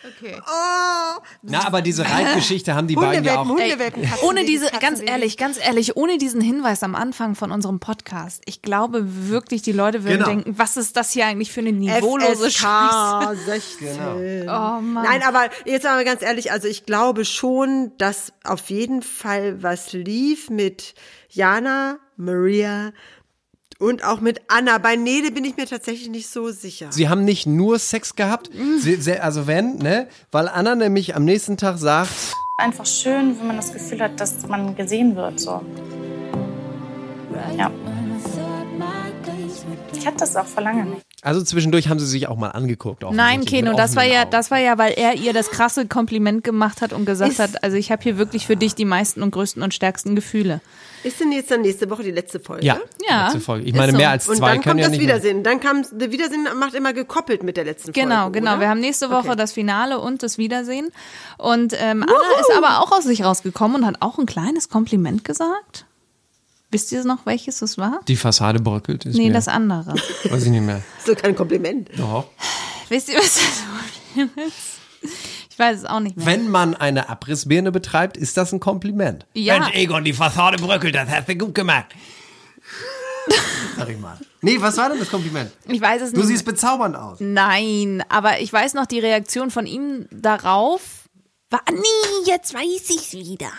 [0.07, 0.41] okay.
[0.47, 3.57] Oh, Na, aber diese Reitgeschichte haben die beiden ja auch.
[3.57, 7.81] Katzen, Ohne diese, Katzen, ganz ehrlich, ganz ehrlich, ohne diesen Hinweis am Anfang von unserem
[7.81, 10.29] Podcast, ich glaube wirklich, die Leute würden Genau.
[10.29, 13.37] denken, was ist das hier eigentlich für eine niveaulose Scheiße?
[13.37, 14.43] FSK 16.
[14.43, 14.95] Oh Mann.
[15.05, 19.93] Nein, aber jetzt mal ganz ehrlich, also ich glaube schon, dass auf jeden Fall was
[19.93, 20.95] lief mit
[21.31, 22.93] Jana, Maria
[23.79, 24.79] und auch mit Anna.
[24.79, 26.89] Bei Nede bin ich mir tatsächlich nicht so sicher.
[26.91, 30.09] Sie haben nicht nur Sex gehabt, sie, sie, also wenn, ne?
[30.33, 32.11] Weil Anna nämlich am nächsten Tag sagt,
[32.57, 35.41] Einfach schön, wenn man das Gefühl hat, dass man gesehen wird.
[35.41, 35.61] So.
[37.59, 37.69] Ja.
[39.97, 41.03] Ich hatte das auch vor lange nicht.
[41.23, 43.05] also zwischendurch haben sie sich auch mal angeguckt.
[43.11, 44.31] Nein, Keno, das war ja, Augen.
[44.31, 47.63] das war ja, weil er ihr das krasse Kompliment gemacht hat und gesagt Ist- hat,
[47.65, 50.61] also ich habe hier wirklich für dich die meisten und größten und stärksten Gefühle.
[51.03, 52.65] Ist denn jetzt dann nächste Woche die letzte Folge?
[52.65, 53.67] Ja, Ja, letzte Folge.
[53.67, 53.99] Ich meine, so.
[53.99, 55.17] mehr als Und zwei dann können kommt ja das nicht mehr.
[55.17, 55.43] Wiedersehen.
[55.43, 58.39] Dann kam der Wiedersehen macht immer gekoppelt mit der letzten Genau, Folge.
[58.41, 58.53] genau.
[58.53, 58.61] Oder?
[58.61, 59.37] Wir haben nächste Woche Okay.
[59.37, 60.89] das Finale und das Wiedersehen.
[61.37, 65.25] Und ähm, Anna ist aber auch aus sich rausgekommen und hat auch ein kleines Kompliment
[65.25, 65.85] gesagt.
[66.75, 68.01] Wisst ihr noch, welches es war?
[68.09, 69.07] Die Fassade bröckelt.
[69.07, 69.95] Ist Nee, das andere.
[70.25, 70.83] Weiß ich nicht mehr.
[70.99, 71.89] Das ist doch kein Kompliment.
[71.97, 72.27] Doch.
[72.89, 73.63] Wisst ihr, was das
[74.13, 75.13] Problem ist?
[75.51, 76.27] Ich weiß es auch nicht mehr.
[76.27, 79.25] Wenn man eine Abrissbirne betreibt, ist das ein Kompliment.
[79.35, 79.61] Ja.
[79.61, 81.87] Mensch, Egon, die Fassade bröckelt, das hast du gut gemacht.
[83.77, 84.19] Sag ich mal.
[84.43, 85.51] Nee, was war denn das Kompliment?
[85.69, 86.27] Ich weiß es Du nicht.
[86.27, 87.19] siehst bezaubernd aus.
[87.21, 90.81] Nein, aber ich weiß noch die Reaktion von ihm darauf.
[91.55, 93.53] War, nee, jetzt weiß ich's wieder.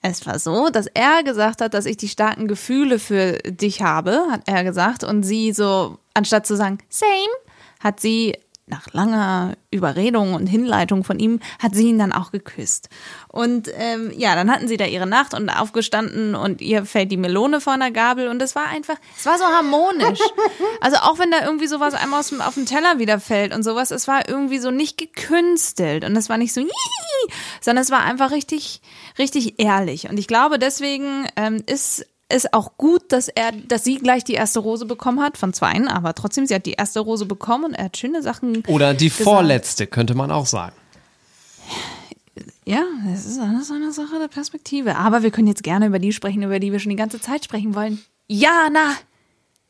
[0.00, 4.28] Es war so, dass er gesagt hat, dass ich die starken Gefühle für dich habe,
[4.30, 5.02] hat er gesagt.
[5.02, 7.10] Und sie so, anstatt zu sagen, same,
[7.80, 12.88] hat sie nach langer Überredung und Hinleitung von ihm, hat sie ihn dann auch geküsst.
[13.26, 17.16] Und ähm, ja, dann hatten sie da ihre Nacht und aufgestanden und ihr fällt die
[17.16, 20.20] Melone vor einer Gabel und es war einfach, es war so harmonisch.
[20.80, 24.08] Also auch wenn da irgendwie sowas einmal auf den Teller wieder fällt und sowas, es
[24.08, 26.60] war irgendwie so nicht gekünstelt und es war nicht so,
[27.60, 28.80] sondern es war einfach richtig,
[29.18, 30.08] richtig ehrlich.
[30.08, 34.32] Und ich glaube, deswegen ähm, ist ist auch gut, dass er, dass sie gleich die
[34.32, 37.74] erste Rose bekommen hat von zweien, aber trotzdem, sie hat die erste Rose bekommen und
[37.74, 38.64] er hat schöne Sachen.
[38.66, 39.24] Oder die gesagt.
[39.24, 40.74] vorletzte, könnte man auch sagen.
[42.64, 44.96] Ja, das ist alles eine Sache der Perspektive.
[44.96, 47.44] Aber wir können jetzt gerne über die sprechen, über die wir schon die ganze Zeit
[47.44, 48.02] sprechen wollen.
[48.28, 48.94] Jana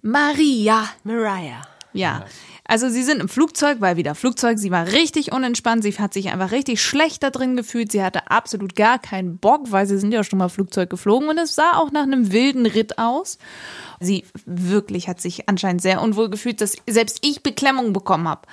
[0.03, 0.89] Maria.
[1.05, 1.63] Mariah.
[1.93, 2.25] Ja.
[2.73, 6.31] Also sie sind im Flugzeug, weil wieder Flugzeug, sie war richtig unentspannt, sie hat sich
[6.31, 10.11] einfach richtig schlecht da drin gefühlt, sie hatte absolut gar keinen Bock, weil sie sind
[10.11, 13.37] ja schon mal Flugzeug geflogen und es sah auch nach einem wilden Ritt aus.
[14.01, 18.49] Sie wirklich hat sich anscheinend sehr unwohl gefühlt, dass selbst ich Beklemmung bekommen habe.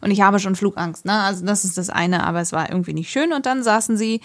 [0.00, 1.14] Und ich habe schon Flugangst, ne?
[1.22, 3.32] Also das ist das eine, aber es war irgendwie nicht schön.
[3.32, 4.20] Und dann saßen sie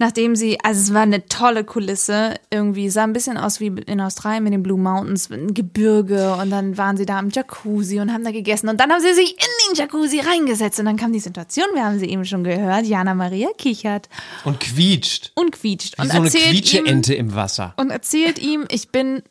[0.00, 4.00] nachdem sie, also es war eine tolle Kulisse, irgendwie sah ein bisschen aus wie in
[4.00, 8.12] Australien mit den Blue Mountains, ein Gebirge und dann waren sie da am Jacuzzi und
[8.12, 11.12] haben da gegessen und dann haben sie sich in den Jacuzzi reingesetzt und dann kam
[11.12, 14.08] die Situation, wir haben sie eben schon gehört, Jana Maria kichert
[14.44, 15.30] Und quietscht.
[15.36, 17.74] und quietscht Wie und so eine Quietscheente im Wasser.
[17.76, 19.22] und erzählt ihm, ich bin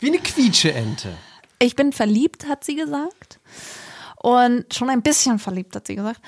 [0.00, 1.10] Wie eine Quietscheente.
[1.60, 3.38] ich bin verliebt, hat sie gesagt.
[4.26, 6.20] Und schon ein bisschen verliebt, hat sie gesagt.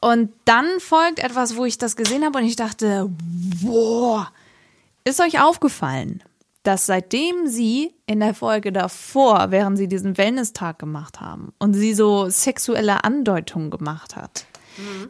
[0.00, 3.10] Und dann folgt etwas, wo ich das gesehen habe und ich dachte,
[3.62, 4.32] boah,
[5.04, 6.22] ist euch aufgefallen,
[6.62, 11.92] dass seitdem sie in der Folge davor, während sie diesen Wellness-Tag gemacht haben und sie
[11.92, 14.46] so sexuelle Andeutungen gemacht hat,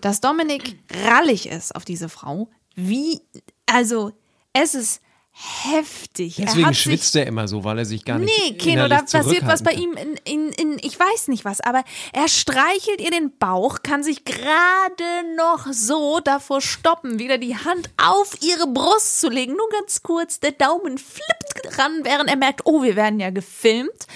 [0.00, 3.20] dass Dominik rallig ist auf diese Frau, wie,
[3.66, 4.10] also,
[4.52, 5.00] es ist
[5.34, 6.36] heftig.
[6.36, 9.62] Deswegen schwitzt er immer so, weil er sich gar nicht Nee, Keno, da passiert was
[9.62, 13.78] bei ihm in, in, in, ich weiß nicht was, aber er streichelt ihr den Bauch,
[13.82, 15.04] kann sich gerade
[15.36, 19.54] noch so davor stoppen, wieder die Hand auf ihre Brust zu legen.
[19.54, 24.06] Nur ganz kurz, der Daumen flippt ran, während er merkt, oh, wir werden ja gefilmt.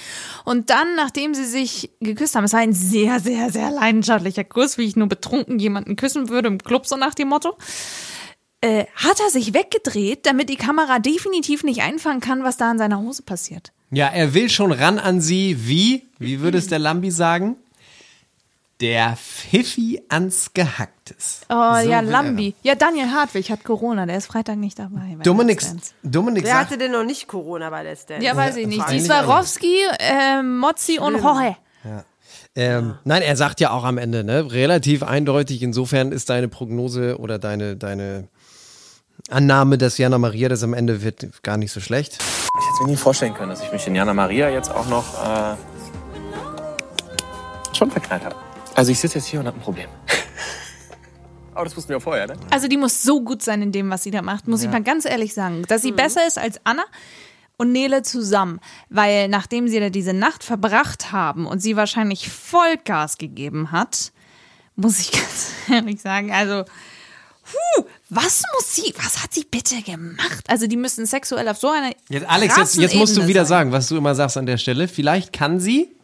[0.45, 4.79] Und dann, nachdem sie sich geküsst haben, es war ein sehr, sehr, sehr leidenschaftlicher Kuss,
[4.79, 7.57] wie ich nur betrunken jemanden küssen würde im Club, so nach dem Motto
[8.61, 12.79] äh, hat er sich weggedreht, damit die Kamera definitiv nicht einfangen kann, was da an
[12.79, 13.73] seiner Hose passiert.
[13.91, 17.57] Ja, er will schon ran an sie, wie, wie würde es der Lambi sagen?
[18.81, 21.43] Der Pfiffi ans Gehacktes.
[21.49, 22.55] Oh So ja, Lambi.
[22.63, 25.15] Ja, Daniel Hartwig hat Corona, der ist Freitag nicht dabei.
[25.17, 25.63] bei Dominik.
[26.03, 28.25] Dominik Wer hatte denn noch nicht Corona bei Let's Dance?
[28.25, 28.85] Ja, weiß ich nicht.
[28.91, 31.57] Die Swarovski, äh, Mozzi und Jorge.
[32.55, 37.19] ähm, nein, er sagt ja auch am Ende, ne, relativ eindeutig, insofern ist deine Prognose
[37.19, 38.29] oder deine, deine
[39.29, 42.19] Annahme, dass Jana Maria das am Ende wird, gar nicht so schlecht.
[42.59, 45.05] Ich hätte mir nie vorstellen können, dass ich mich in Jana Maria jetzt auch noch
[45.23, 45.57] äh,
[47.77, 48.37] schon verknallt habe.
[48.75, 49.89] Also ich sitze jetzt hier und habe ein Problem.
[51.55, 52.35] Aber das wussten wir ja vorher, ne?
[52.51, 54.83] Also die muss so gut sein in dem, was sie da macht, muss ich mal
[54.83, 55.65] ganz ehrlich sagen.
[55.69, 56.85] Dass sie besser ist als Anna
[57.57, 58.61] und Nele zusammen.
[58.91, 64.13] Weil nachdem sie da diese Nacht verbracht haben und sie wahrscheinlich Vollgas gegeben hat,
[64.77, 66.65] muss ich ganz ehrlich sagen, also
[67.51, 70.45] Puh, was muss sie, was hat sie bitte gemacht?
[70.49, 73.59] Also die müssen sexuell auf so einer Jetzt, Alex, jetzt, jetzt musst du wieder sein.
[73.59, 74.89] sagen, was du immer sagst an der Stelle.
[74.89, 75.95] Vielleicht kann sie.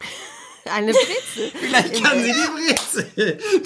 [0.72, 1.50] Eine Brezel.
[1.58, 3.38] Vielleicht kann sie die Brezel.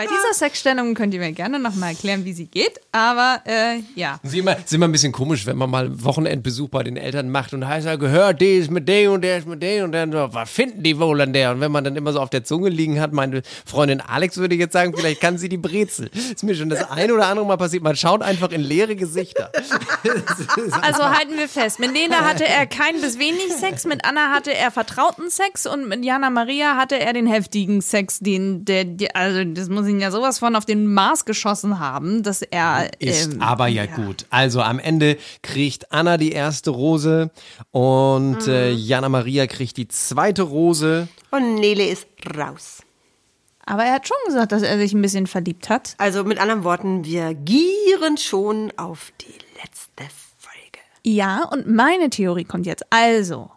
[0.00, 2.80] Bei dieser Sexstellung könnt ihr mir gerne nochmal erklären, wie sie geht.
[2.90, 4.18] Aber äh, ja.
[4.22, 7.28] Es ist immer, ist immer ein bisschen komisch, wenn man mal Wochenendbesuch bei den Eltern
[7.28, 9.92] macht und heißt, ja, gehört, die ist mit dem und der ist mit dem und
[9.92, 11.50] dann so, was finden die wohl an der?
[11.50, 14.54] Und wenn man dann immer so auf der Zunge liegen hat, meine Freundin Alex würde
[14.54, 16.08] jetzt sagen, vielleicht kann sie die Brezel.
[16.14, 17.82] Ist mir schon das ein oder andere Mal passiert.
[17.82, 19.52] Man schaut einfach in leere Gesichter.
[20.82, 24.54] Also halten wir fest, mit Nena hatte er kein bis wenig Sex, mit Anna hatte
[24.54, 29.14] er vertrauten Sex und mit Jana Maria hatte er den heftigen Sex, den der, der
[29.14, 33.34] also das muss ihn ja sowas von auf den Mars geschossen haben, dass er Ist
[33.34, 34.26] ähm, aber ja, gut.
[34.30, 37.30] Also am Ende kriegt Anna die erste Rose
[37.70, 41.08] und äh, Jana Maria kriegt die zweite Rose.
[41.30, 42.82] Und Nele ist raus.
[43.66, 45.94] aber er hat schon gesagt, dass er sich ein bisschen verliebt hat.
[45.98, 50.04] Also mit anderen Worten, wir gieren schon auf die letzte
[50.38, 50.80] Folge.
[51.04, 52.84] Ja, und meine Theorie kommt jetzt.
[52.90, 53.50] Also,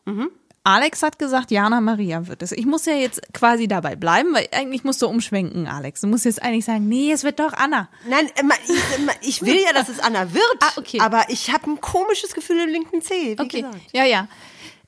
[0.66, 2.54] Alex hat gesagt, Jana Maria wird es.
[2.54, 6.02] Ich muss ja jetzt quasi dabei bleiben, weil eigentlich musst du umschwenken, Alex.
[6.02, 7.90] Du musst jetzt eigentlich sagen, nee, es wird doch Anna.
[8.08, 10.58] Nein, ich, immer, ich will ja, dass es Anna wird.
[10.62, 11.02] Ah, okay.
[11.02, 13.36] Aber ich habe ein komisches Gefühl im linken Zeh.
[13.38, 13.78] Okay, gesagt.
[13.92, 14.30] ja, ja.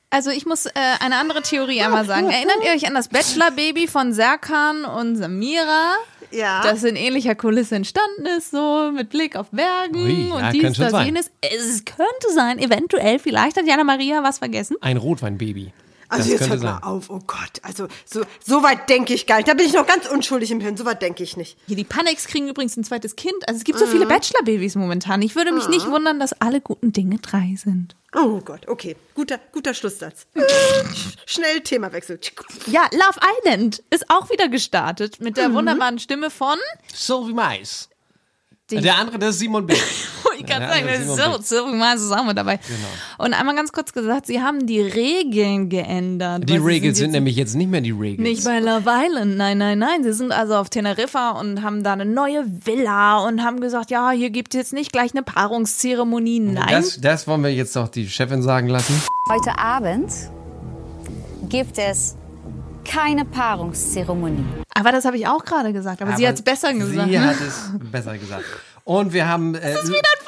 [0.10, 2.30] Also ich muss äh, eine andere Theorie einmal sagen.
[2.30, 5.96] Erinnert ihr euch an das Bachelor-Baby von Serkan und Samira?
[6.32, 6.62] Ja.
[6.64, 10.68] Das in ähnlicher Kulisse entstanden ist, so mit Blick auf Bergen Ui, ja, und könnte
[10.68, 11.32] dies, das, jenes.
[11.42, 14.78] Es könnte sein, eventuell, vielleicht hat Jana Maria was vergessen.
[14.82, 15.72] Ein Rotweinbaby.
[16.10, 17.62] Also das jetzt hört mal auf, oh Gott.
[17.62, 19.48] Also so, so weit denke ich gar nicht.
[19.48, 20.78] Da bin ich noch ganz unschuldig im Hirn.
[20.78, 21.58] So weit denke ich nicht.
[21.68, 23.48] Hier, die Panics kriegen übrigens ein zweites Kind.
[23.48, 25.22] Also es gibt so viele Bachelor-Babys momentan.
[25.22, 27.96] Ich würde mich nicht wundern, dass alle guten Dinge drei sind.
[28.14, 28.96] Oh Gott, okay.
[29.14, 30.26] Guter, guter Schlusssatz.
[31.26, 32.20] Schnell Themawechsel.
[32.68, 36.58] Ja, Love Island ist auch wieder gestartet mit der wunderbaren Stimme von.
[36.94, 37.90] Sylvie Mais.
[38.72, 39.78] Den- Der andere, das ist Simon Bill.
[40.38, 42.60] Ich kann Ja, sagen, das ist so, so mal zusammen mit dabei.
[43.18, 46.48] Und einmal ganz kurz gesagt, sie haben die Regeln geändert.
[46.50, 48.20] Die Regels sind jetzt nämlich jetzt nicht mehr die Regels.
[48.20, 50.04] Nicht bei Love Island, nein, nein, nein.
[50.04, 54.12] Sie sind also auf Teneriffa und haben da eine neue Villa und haben gesagt, ja,
[54.12, 56.42] hier gibt es jetzt nicht gleich eine Paarungszeremonie.
[56.42, 56.68] Nein.
[56.70, 59.02] Das, das wollen wir jetzt noch die Chefin sagen lassen.
[59.32, 60.12] Heute Abend
[61.48, 62.18] gibt es
[62.86, 64.46] keine Paarungszeremonie.
[64.74, 66.02] aber das habe ich auch gerade gesagt.
[66.02, 67.10] Aber, sie hat es besser gesagt.
[67.10, 68.46] Sie hat es besser gesagt.
[68.84, 69.56] Und wir haben.
[69.56, 70.25] Äh, Das ist wieder ein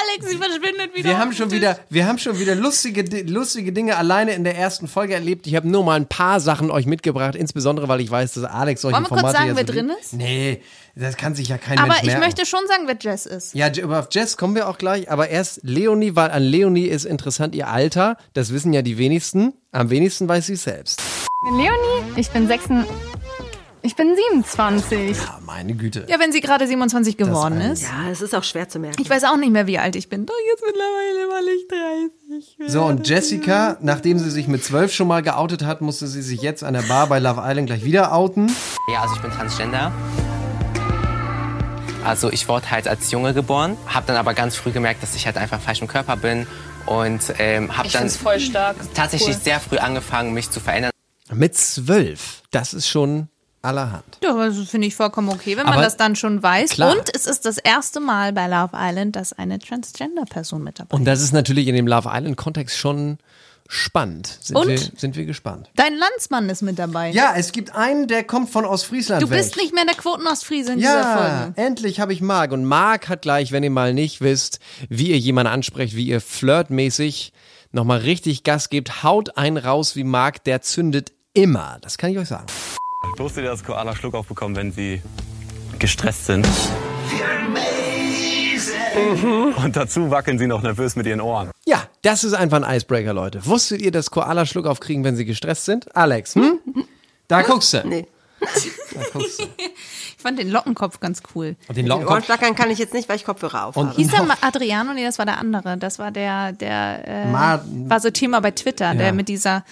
[0.00, 1.10] Alex, sie verschwindet wieder.
[1.10, 1.58] Wir haben schon Tisch.
[1.58, 5.46] wieder, wir haben schon wieder lustige, lustige Dinge alleine in der ersten Folge erlebt.
[5.46, 8.80] Ich habe nur mal ein paar Sachen euch mitgebracht, insbesondere weil ich weiß, dass Alex
[8.82, 10.12] solche Wollen wir kurz Formate sagen, wer drin ist?
[10.14, 10.62] Nee,
[10.94, 12.20] das kann sich ja kein Aber Mensch ich merken.
[12.20, 13.54] möchte schon sagen, wer Jess ist.
[13.54, 15.10] Ja, aber auf Jess kommen wir auch gleich.
[15.10, 18.16] Aber erst Leonie, weil an Leonie ist interessant ihr Alter.
[18.34, 19.52] Das wissen ja die wenigsten.
[19.72, 21.00] Am wenigsten weiß sie selbst.
[21.00, 22.68] Ich bin Leonie, ich bin 6.
[23.84, 25.16] Ich bin 27.
[25.28, 26.06] Ah, meine Güte.
[26.08, 27.82] Ja, wenn sie gerade 27 geworden ist.
[27.82, 29.02] Ja, es ist auch schwer zu merken.
[29.02, 30.24] Ich weiß auch nicht mehr, wie alt ich bin.
[30.24, 31.66] Doch jetzt mittlerweile, weil ich
[32.38, 32.68] 30 bin.
[32.68, 36.42] So, und Jessica, nachdem sie sich mit zwölf schon mal geoutet hat, musste sie sich
[36.42, 38.54] jetzt an der Bar bei Love Island gleich wieder outen.
[38.92, 39.90] Ja, also ich bin Transgender.
[42.04, 45.26] Also ich wurde halt als Junge geboren, habe dann aber ganz früh gemerkt, dass ich
[45.26, 46.46] halt einfach falsch im Körper bin
[46.86, 48.76] und ähm, habe dann find's voll stark.
[48.94, 49.42] tatsächlich Cool.
[49.42, 50.90] sehr früh angefangen, mich zu verändern.
[51.32, 52.42] Mit zwölf.
[52.50, 53.28] Das ist schon
[53.62, 54.18] allerhand.
[54.22, 56.70] Ja, das finde ich vollkommen okay, wenn man Aber- das dann schon weiß.
[56.70, 56.92] Klar.
[56.96, 60.98] Und es ist das erste Mal bei Love Island, dass eine Transgender-Person mit dabei ist.
[60.98, 63.18] Und das ist natürlich in dem Love Island-Kontext schon
[63.68, 64.38] spannend.
[64.42, 64.68] Sind, Und?
[64.68, 65.70] Wir, sind wir gespannt.
[65.76, 67.10] Dein Landsmann ist mit dabei.
[67.10, 69.38] Ja, es gibt einen, der kommt von Ostfriesland Du weg.
[69.38, 71.52] bist nicht mehr der Quoten-Ostfriese in dieser Ja, Folge.
[71.68, 72.52] endlich habe ich Marc.
[72.52, 74.58] Und Marc hat gleich, wenn ihr mal nicht wisst,
[74.90, 77.32] wie ihr jemanden ansprecht, wie ihr flirtmäßig
[77.70, 81.78] nochmal richtig Gas gebt, haut einen raus wie Marc, der zündet immer.
[81.80, 82.46] Das kann ich euch sagen.
[83.18, 85.02] Wusstet ihr, dass Koala Schluck aufbekommen, wenn sie
[85.78, 86.46] gestresst sind?
[89.56, 91.50] Und dazu wackeln sie noch nervös mit ihren Ohren.
[91.66, 93.44] Ja, das ist einfach ein Icebreaker, Leute.
[93.46, 95.94] Wusstet ihr, dass Koala Schluck aufkriegen, wenn sie gestresst sind?
[95.96, 96.58] Alex, hm?
[97.28, 97.86] Da guckst du.
[97.86, 98.06] Nee.
[98.40, 99.44] Da guckst du.
[99.58, 101.56] Ich fand den Lockenkopf ganz cool.
[101.68, 102.12] Und den Den Lockenkopf.
[102.12, 103.96] Ohrenschlackern kann ich jetzt nicht, weil ich Kopfhörer auf Und- habe.
[103.96, 104.92] Hieß der Adriano?
[104.94, 105.76] Nee, das war der andere.
[105.78, 109.12] Das war der, der äh, war so Thema bei Twitter, der Ja.
[109.12, 109.64] mit dieser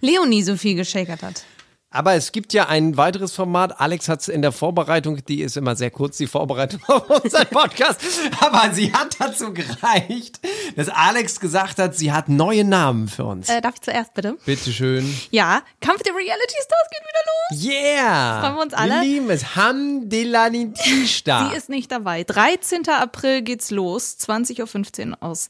[0.00, 1.44] Leonie so viel geschakert hat.
[1.92, 3.80] Aber es gibt ja ein weiteres Format.
[3.80, 7.48] Alex hat es in der Vorbereitung, die ist immer sehr kurz, die Vorbereitung auf unseren
[7.48, 8.00] Podcast.
[8.38, 10.38] Aber sie hat dazu gereicht,
[10.76, 13.48] dass Alex gesagt hat, sie hat neue Namen für uns.
[13.48, 14.36] Äh, darf ich zuerst bitte?
[14.46, 15.12] Bitteschön.
[15.32, 17.64] Ja, Kampf der Reality Stars geht wieder los.
[17.64, 18.40] Yeah!
[18.40, 18.90] Freuen wir uns alle?
[18.92, 19.56] Wir lieben es.
[19.56, 21.50] Hamdelanitista.
[21.50, 22.22] Sie ist nicht dabei.
[22.22, 22.88] 13.
[22.88, 25.48] April geht's los, 20.15 Uhr aus.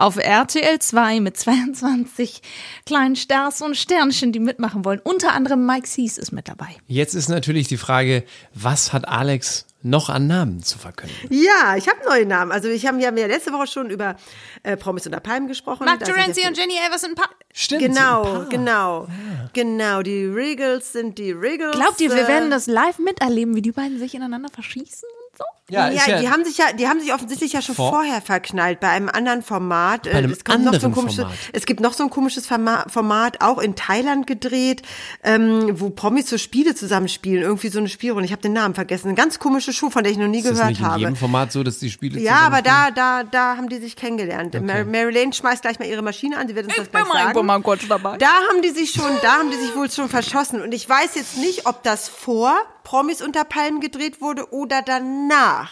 [0.00, 2.40] Auf RTL 2 mit 22
[2.86, 4.98] kleinen Stars und Sternchen, die mitmachen wollen.
[5.04, 6.68] Unter anderem Mike Sees ist mit dabei.
[6.86, 11.14] Jetzt ist natürlich die Frage, was hat Alex noch an Namen zu verkünden?
[11.28, 12.50] Ja, ich habe neue Namen.
[12.50, 14.16] Also ich habe ja letzte Woche schon über
[14.62, 15.84] äh, Promis unter Palmen gesprochen.
[15.84, 17.30] Mark Terenzi und Jenny Elvers sind ein Paar.
[17.52, 17.82] Stimmt.
[17.82, 19.06] Genau, genau,
[19.52, 20.00] genau.
[20.00, 21.76] Die Regals sind die Regals.
[21.76, 25.06] Glaubt ihr, wir äh, werden das live miterleben, wie die beiden sich ineinander verschießen
[25.40, 25.44] so?
[25.72, 28.20] Ja, ist ja- die haben sich ja, die haben sich offensichtlich ja schon Vor- vorher
[28.20, 30.04] verknallt bei einem anderen Format.
[30.04, 31.38] Äh, Bei einem es kommt noch so ein anderen komisches, Format.
[31.52, 34.82] Es gibt noch so ein komisches Forma- Format, auch in Thailand gedreht,
[35.22, 38.24] ähm, wo Promis so Spiele zusammenspielen, irgendwie so eine Spielrunde.
[38.24, 39.06] Ich habe den Namen vergessen.
[39.08, 40.98] Eine ganz komische Show, von der ich noch nie Ist das gehört nicht in habe.
[40.98, 44.60] jedem Format so, dass die Spiele Ja, aber da, da, da haben die sich kennengelernt.
[44.60, 47.32] Mary, Mary Lane schmeißt gleich mal ihre Maschine an, sie wird uns das gleich mal
[47.32, 47.46] sagen.
[47.46, 48.16] mal dabei.
[48.18, 50.60] Da haben die sich schon, da haben die sich wohl schon verschossen.
[50.62, 52.54] Und ich weiß jetzt nicht, ob das vor
[52.90, 55.70] Promis unter Palmen gedreht wurde oder danach.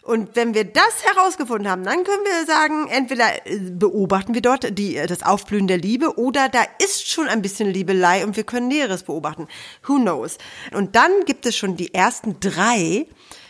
[0.00, 4.78] Und wenn wir das herausgefunden haben, dann können wir sagen, entweder äh, beobachten wir dort
[4.78, 8.44] die, äh, das Aufblühen der Liebe oder da ist schon ein bisschen Liebelei und wir
[8.44, 9.48] können Näheres beobachten.
[9.86, 10.38] Who knows?
[10.72, 13.06] Und dann gibt es schon die ersten drei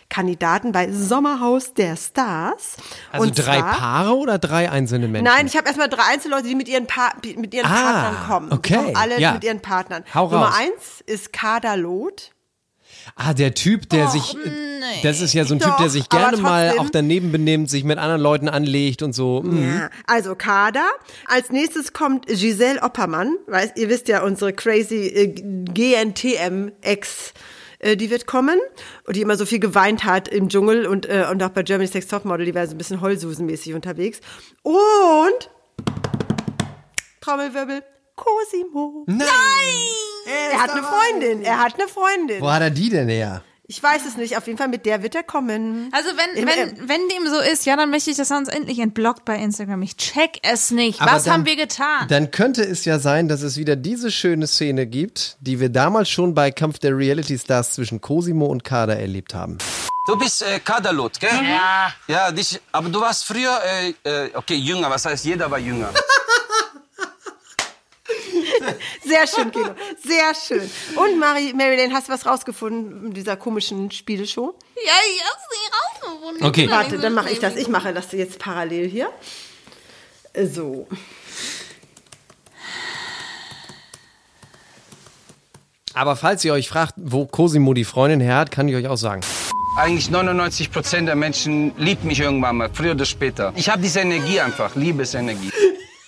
[0.09, 2.77] Kandidaten bei Sommerhaus der Stars.
[3.13, 5.25] Also Und drei zwar- Paare oder drei einzelne Menschen?
[5.33, 8.53] Nein, ich habe erstmal drei Einzelleute, die mit ihren, pa mit ihren Ah, Partnern kommen.
[8.53, 9.33] okay, Die kommen alle ja.
[9.33, 10.05] mit ihren Partnern.
[10.15, 10.55] Hau Nummer raus.
[10.59, 12.33] eins ist Kader Loth.
[13.15, 14.37] Ah, der Typ, der sich,
[15.03, 17.85] das ist ja so ein Typ, der Doch, sich gerne mal auch daneben benimmt, sich
[17.85, 19.43] mit anderen Leuten anlegt und so.
[19.43, 19.63] Mhm.
[19.79, 20.87] Ja, also Kader.
[21.27, 23.37] Als nächstes kommt Giselle Oppermann.
[23.47, 25.29] Weiß, ihr wisst ja, unsere crazy äh,
[25.73, 27.33] GNTM-Ex.
[27.79, 28.59] äh, Die wird kommen
[29.07, 31.95] und die immer so viel geweint hat im Dschungel und, äh, und auch bei Germany's
[31.95, 34.21] Next Topmodel, die war so ein bisschen Heulsusenmäßig unterwegs.
[34.63, 35.51] Und
[37.21, 37.83] Trommelwirbel,
[38.15, 39.05] Cosimo.
[39.07, 39.27] Nein!
[40.53, 42.41] Er hat eine Freundin, er hat eine Freundin.
[42.41, 43.43] Wo hat er die denn her?
[43.69, 45.89] Ich weiß es nicht, auf jeden Fall mit der wird er kommen.
[45.93, 48.49] Also wenn, Im- wenn, wenn dem so ist, ja, dann möchte ich, dass er uns
[48.49, 49.83] endlich entblockt bei Instagram.
[49.83, 51.01] Ich check es nicht.
[51.01, 52.07] Aber Was dann- haben wir getan?
[52.09, 56.09] Dann könnte es ja sein, dass es wieder diese schöne Szene gibt, die wir damals
[56.09, 59.59] schon bei Kampf der Reality Stars zwischen Cosimo und Kader erlebt haben.
[60.07, 61.31] Du bist äh, Kaderlot, gell?
[61.33, 61.93] Ja.
[62.07, 63.59] Ja, dich, aber du warst früher,
[64.05, 65.89] äh, äh, okay, jünger, was heißt, jeder war jünger.
[69.05, 69.75] Sehr schön, Kilo.
[70.03, 70.71] Sehr schön.
[70.97, 74.55] Und Mari, Marilyn, hast du was rausgefunden in dieser komischen Spieleshow?
[74.85, 75.73] ja, ich hab's nicht
[76.13, 76.47] rausgefunden.
[76.47, 76.71] Okay.
[76.71, 77.57] Warte, dann mache ich das.
[77.57, 79.11] Ich mache das jetzt parallel hier.
[80.45, 80.87] So.
[85.95, 88.99] Aber falls ihr euch fragt, wo Cosimo die Freundin her hat, kann ich euch auch
[88.99, 89.23] sagen.
[89.79, 93.53] Eigentlich 99 Prozent der Menschen liebt mich irgendwann mal, früher oder später.
[93.57, 95.51] Ich habe diese Energie einfach, Liebesenergie.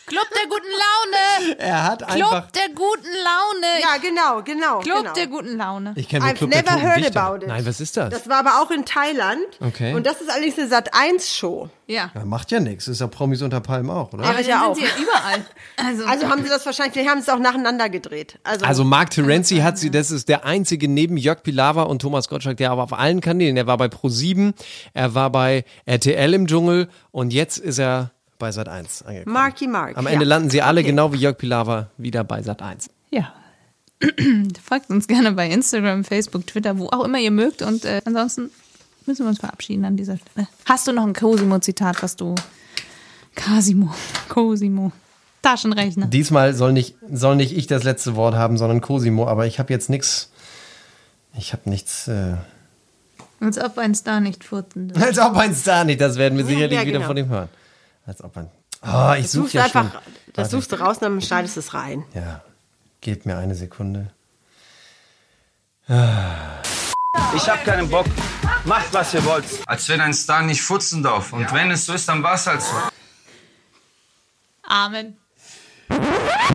[0.08, 1.58] Club der guten Laune.
[1.58, 2.50] Er hat Club einfach.
[2.50, 3.80] der guten Laune.
[3.82, 4.80] Ja, genau, genau.
[4.80, 5.12] Club genau.
[5.14, 5.92] der guten Laune.
[5.96, 7.22] Ich kenne den I've Club der never Toten heard Dichter.
[7.22, 7.48] about it.
[7.48, 8.10] Nein, was ist das?
[8.10, 9.40] Das war aber auch in Thailand.
[9.60, 9.94] Okay.
[9.94, 11.68] Und das ist allerdings eine Sat1-Show.
[11.86, 12.10] Ja.
[12.14, 12.86] Ja, macht ja nichts.
[12.86, 14.24] Ist ja Promis unter Palmen auch, oder?
[14.24, 14.74] Aber ja auch.
[14.74, 15.44] Sind sie ja überall.
[15.76, 18.38] Also, Also haben sie das wahrscheinlich, vielleicht haben sie es auch nacheinander gedreht.
[18.42, 22.28] Also, Also Mark Terenzi hat sie, das ist der einzige neben Jörg Pilawa und Thomas
[22.28, 24.54] Gottschalk, der aber auf allen Kanälen, er war bei Pro7,
[24.92, 29.32] er war bei RTL im Dschungel und jetzt ist er bei Sat1 angekommen.
[29.32, 29.96] Marky Mark.
[29.96, 30.28] Am Ende ja.
[30.28, 32.88] landen sie alle genau wie Jörg Pilawa wieder bei Sat1.
[33.10, 33.32] Ja.
[34.64, 37.62] Folgt uns gerne bei Instagram, Facebook, Twitter, wo auch immer ihr mögt.
[37.62, 38.50] Und äh, ansonsten
[39.06, 40.46] müssen wir uns verabschieden an dieser Stelle.
[40.66, 42.34] Hast du noch ein Cosimo-Zitat, was du.
[43.34, 43.94] Casimo,
[44.28, 44.92] Cosimo,
[45.42, 46.06] Taschenrechner.
[46.06, 49.72] Diesmal soll nicht, soll nicht ich das letzte Wort haben, sondern Cosimo, aber ich habe
[49.72, 50.30] jetzt nichts.
[51.36, 52.08] Ich habe nichts.
[52.08, 52.34] Äh,
[53.40, 55.06] Als ob ein Star nicht furzen dürfte.
[55.06, 57.06] als ob ein Star nicht, das werden wir sicherlich ja, wieder genau.
[57.06, 57.48] von ihm hören.
[58.08, 58.50] Als ob ein.
[58.82, 60.00] Oh, ich suche suchst ja einfach, schon.
[60.32, 60.50] das Warte.
[60.50, 62.04] suchst du raus und dann schneidest du es rein.
[62.14, 62.42] Ja,
[63.02, 64.10] gebt mir eine Sekunde.
[65.88, 68.06] Ich habe keinen Bock.
[68.64, 69.44] Macht, was ihr wollt.
[69.66, 71.34] Als wenn ein Star nicht futzen darf.
[71.34, 72.74] Und wenn es so ist, dann war es halt so.
[74.62, 75.18] Amen.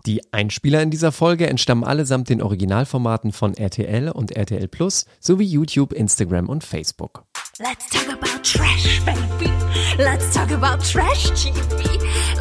[0.06, 5.46] Die Einspieler in dieser Folge entstammen allesamt den Originalformaten von RTL und RTL Plus sowie
[5.46, 7.23] YouTube, Instagram und Facebook.
[7.60, 9.52] Let's talk about trash, baby.
[9.96, 11.84] Let's talk about trash TV.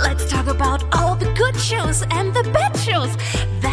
[0.02, 3.16] Let's talk about all the good shows and the bad shows.
[3.62, 3.73] That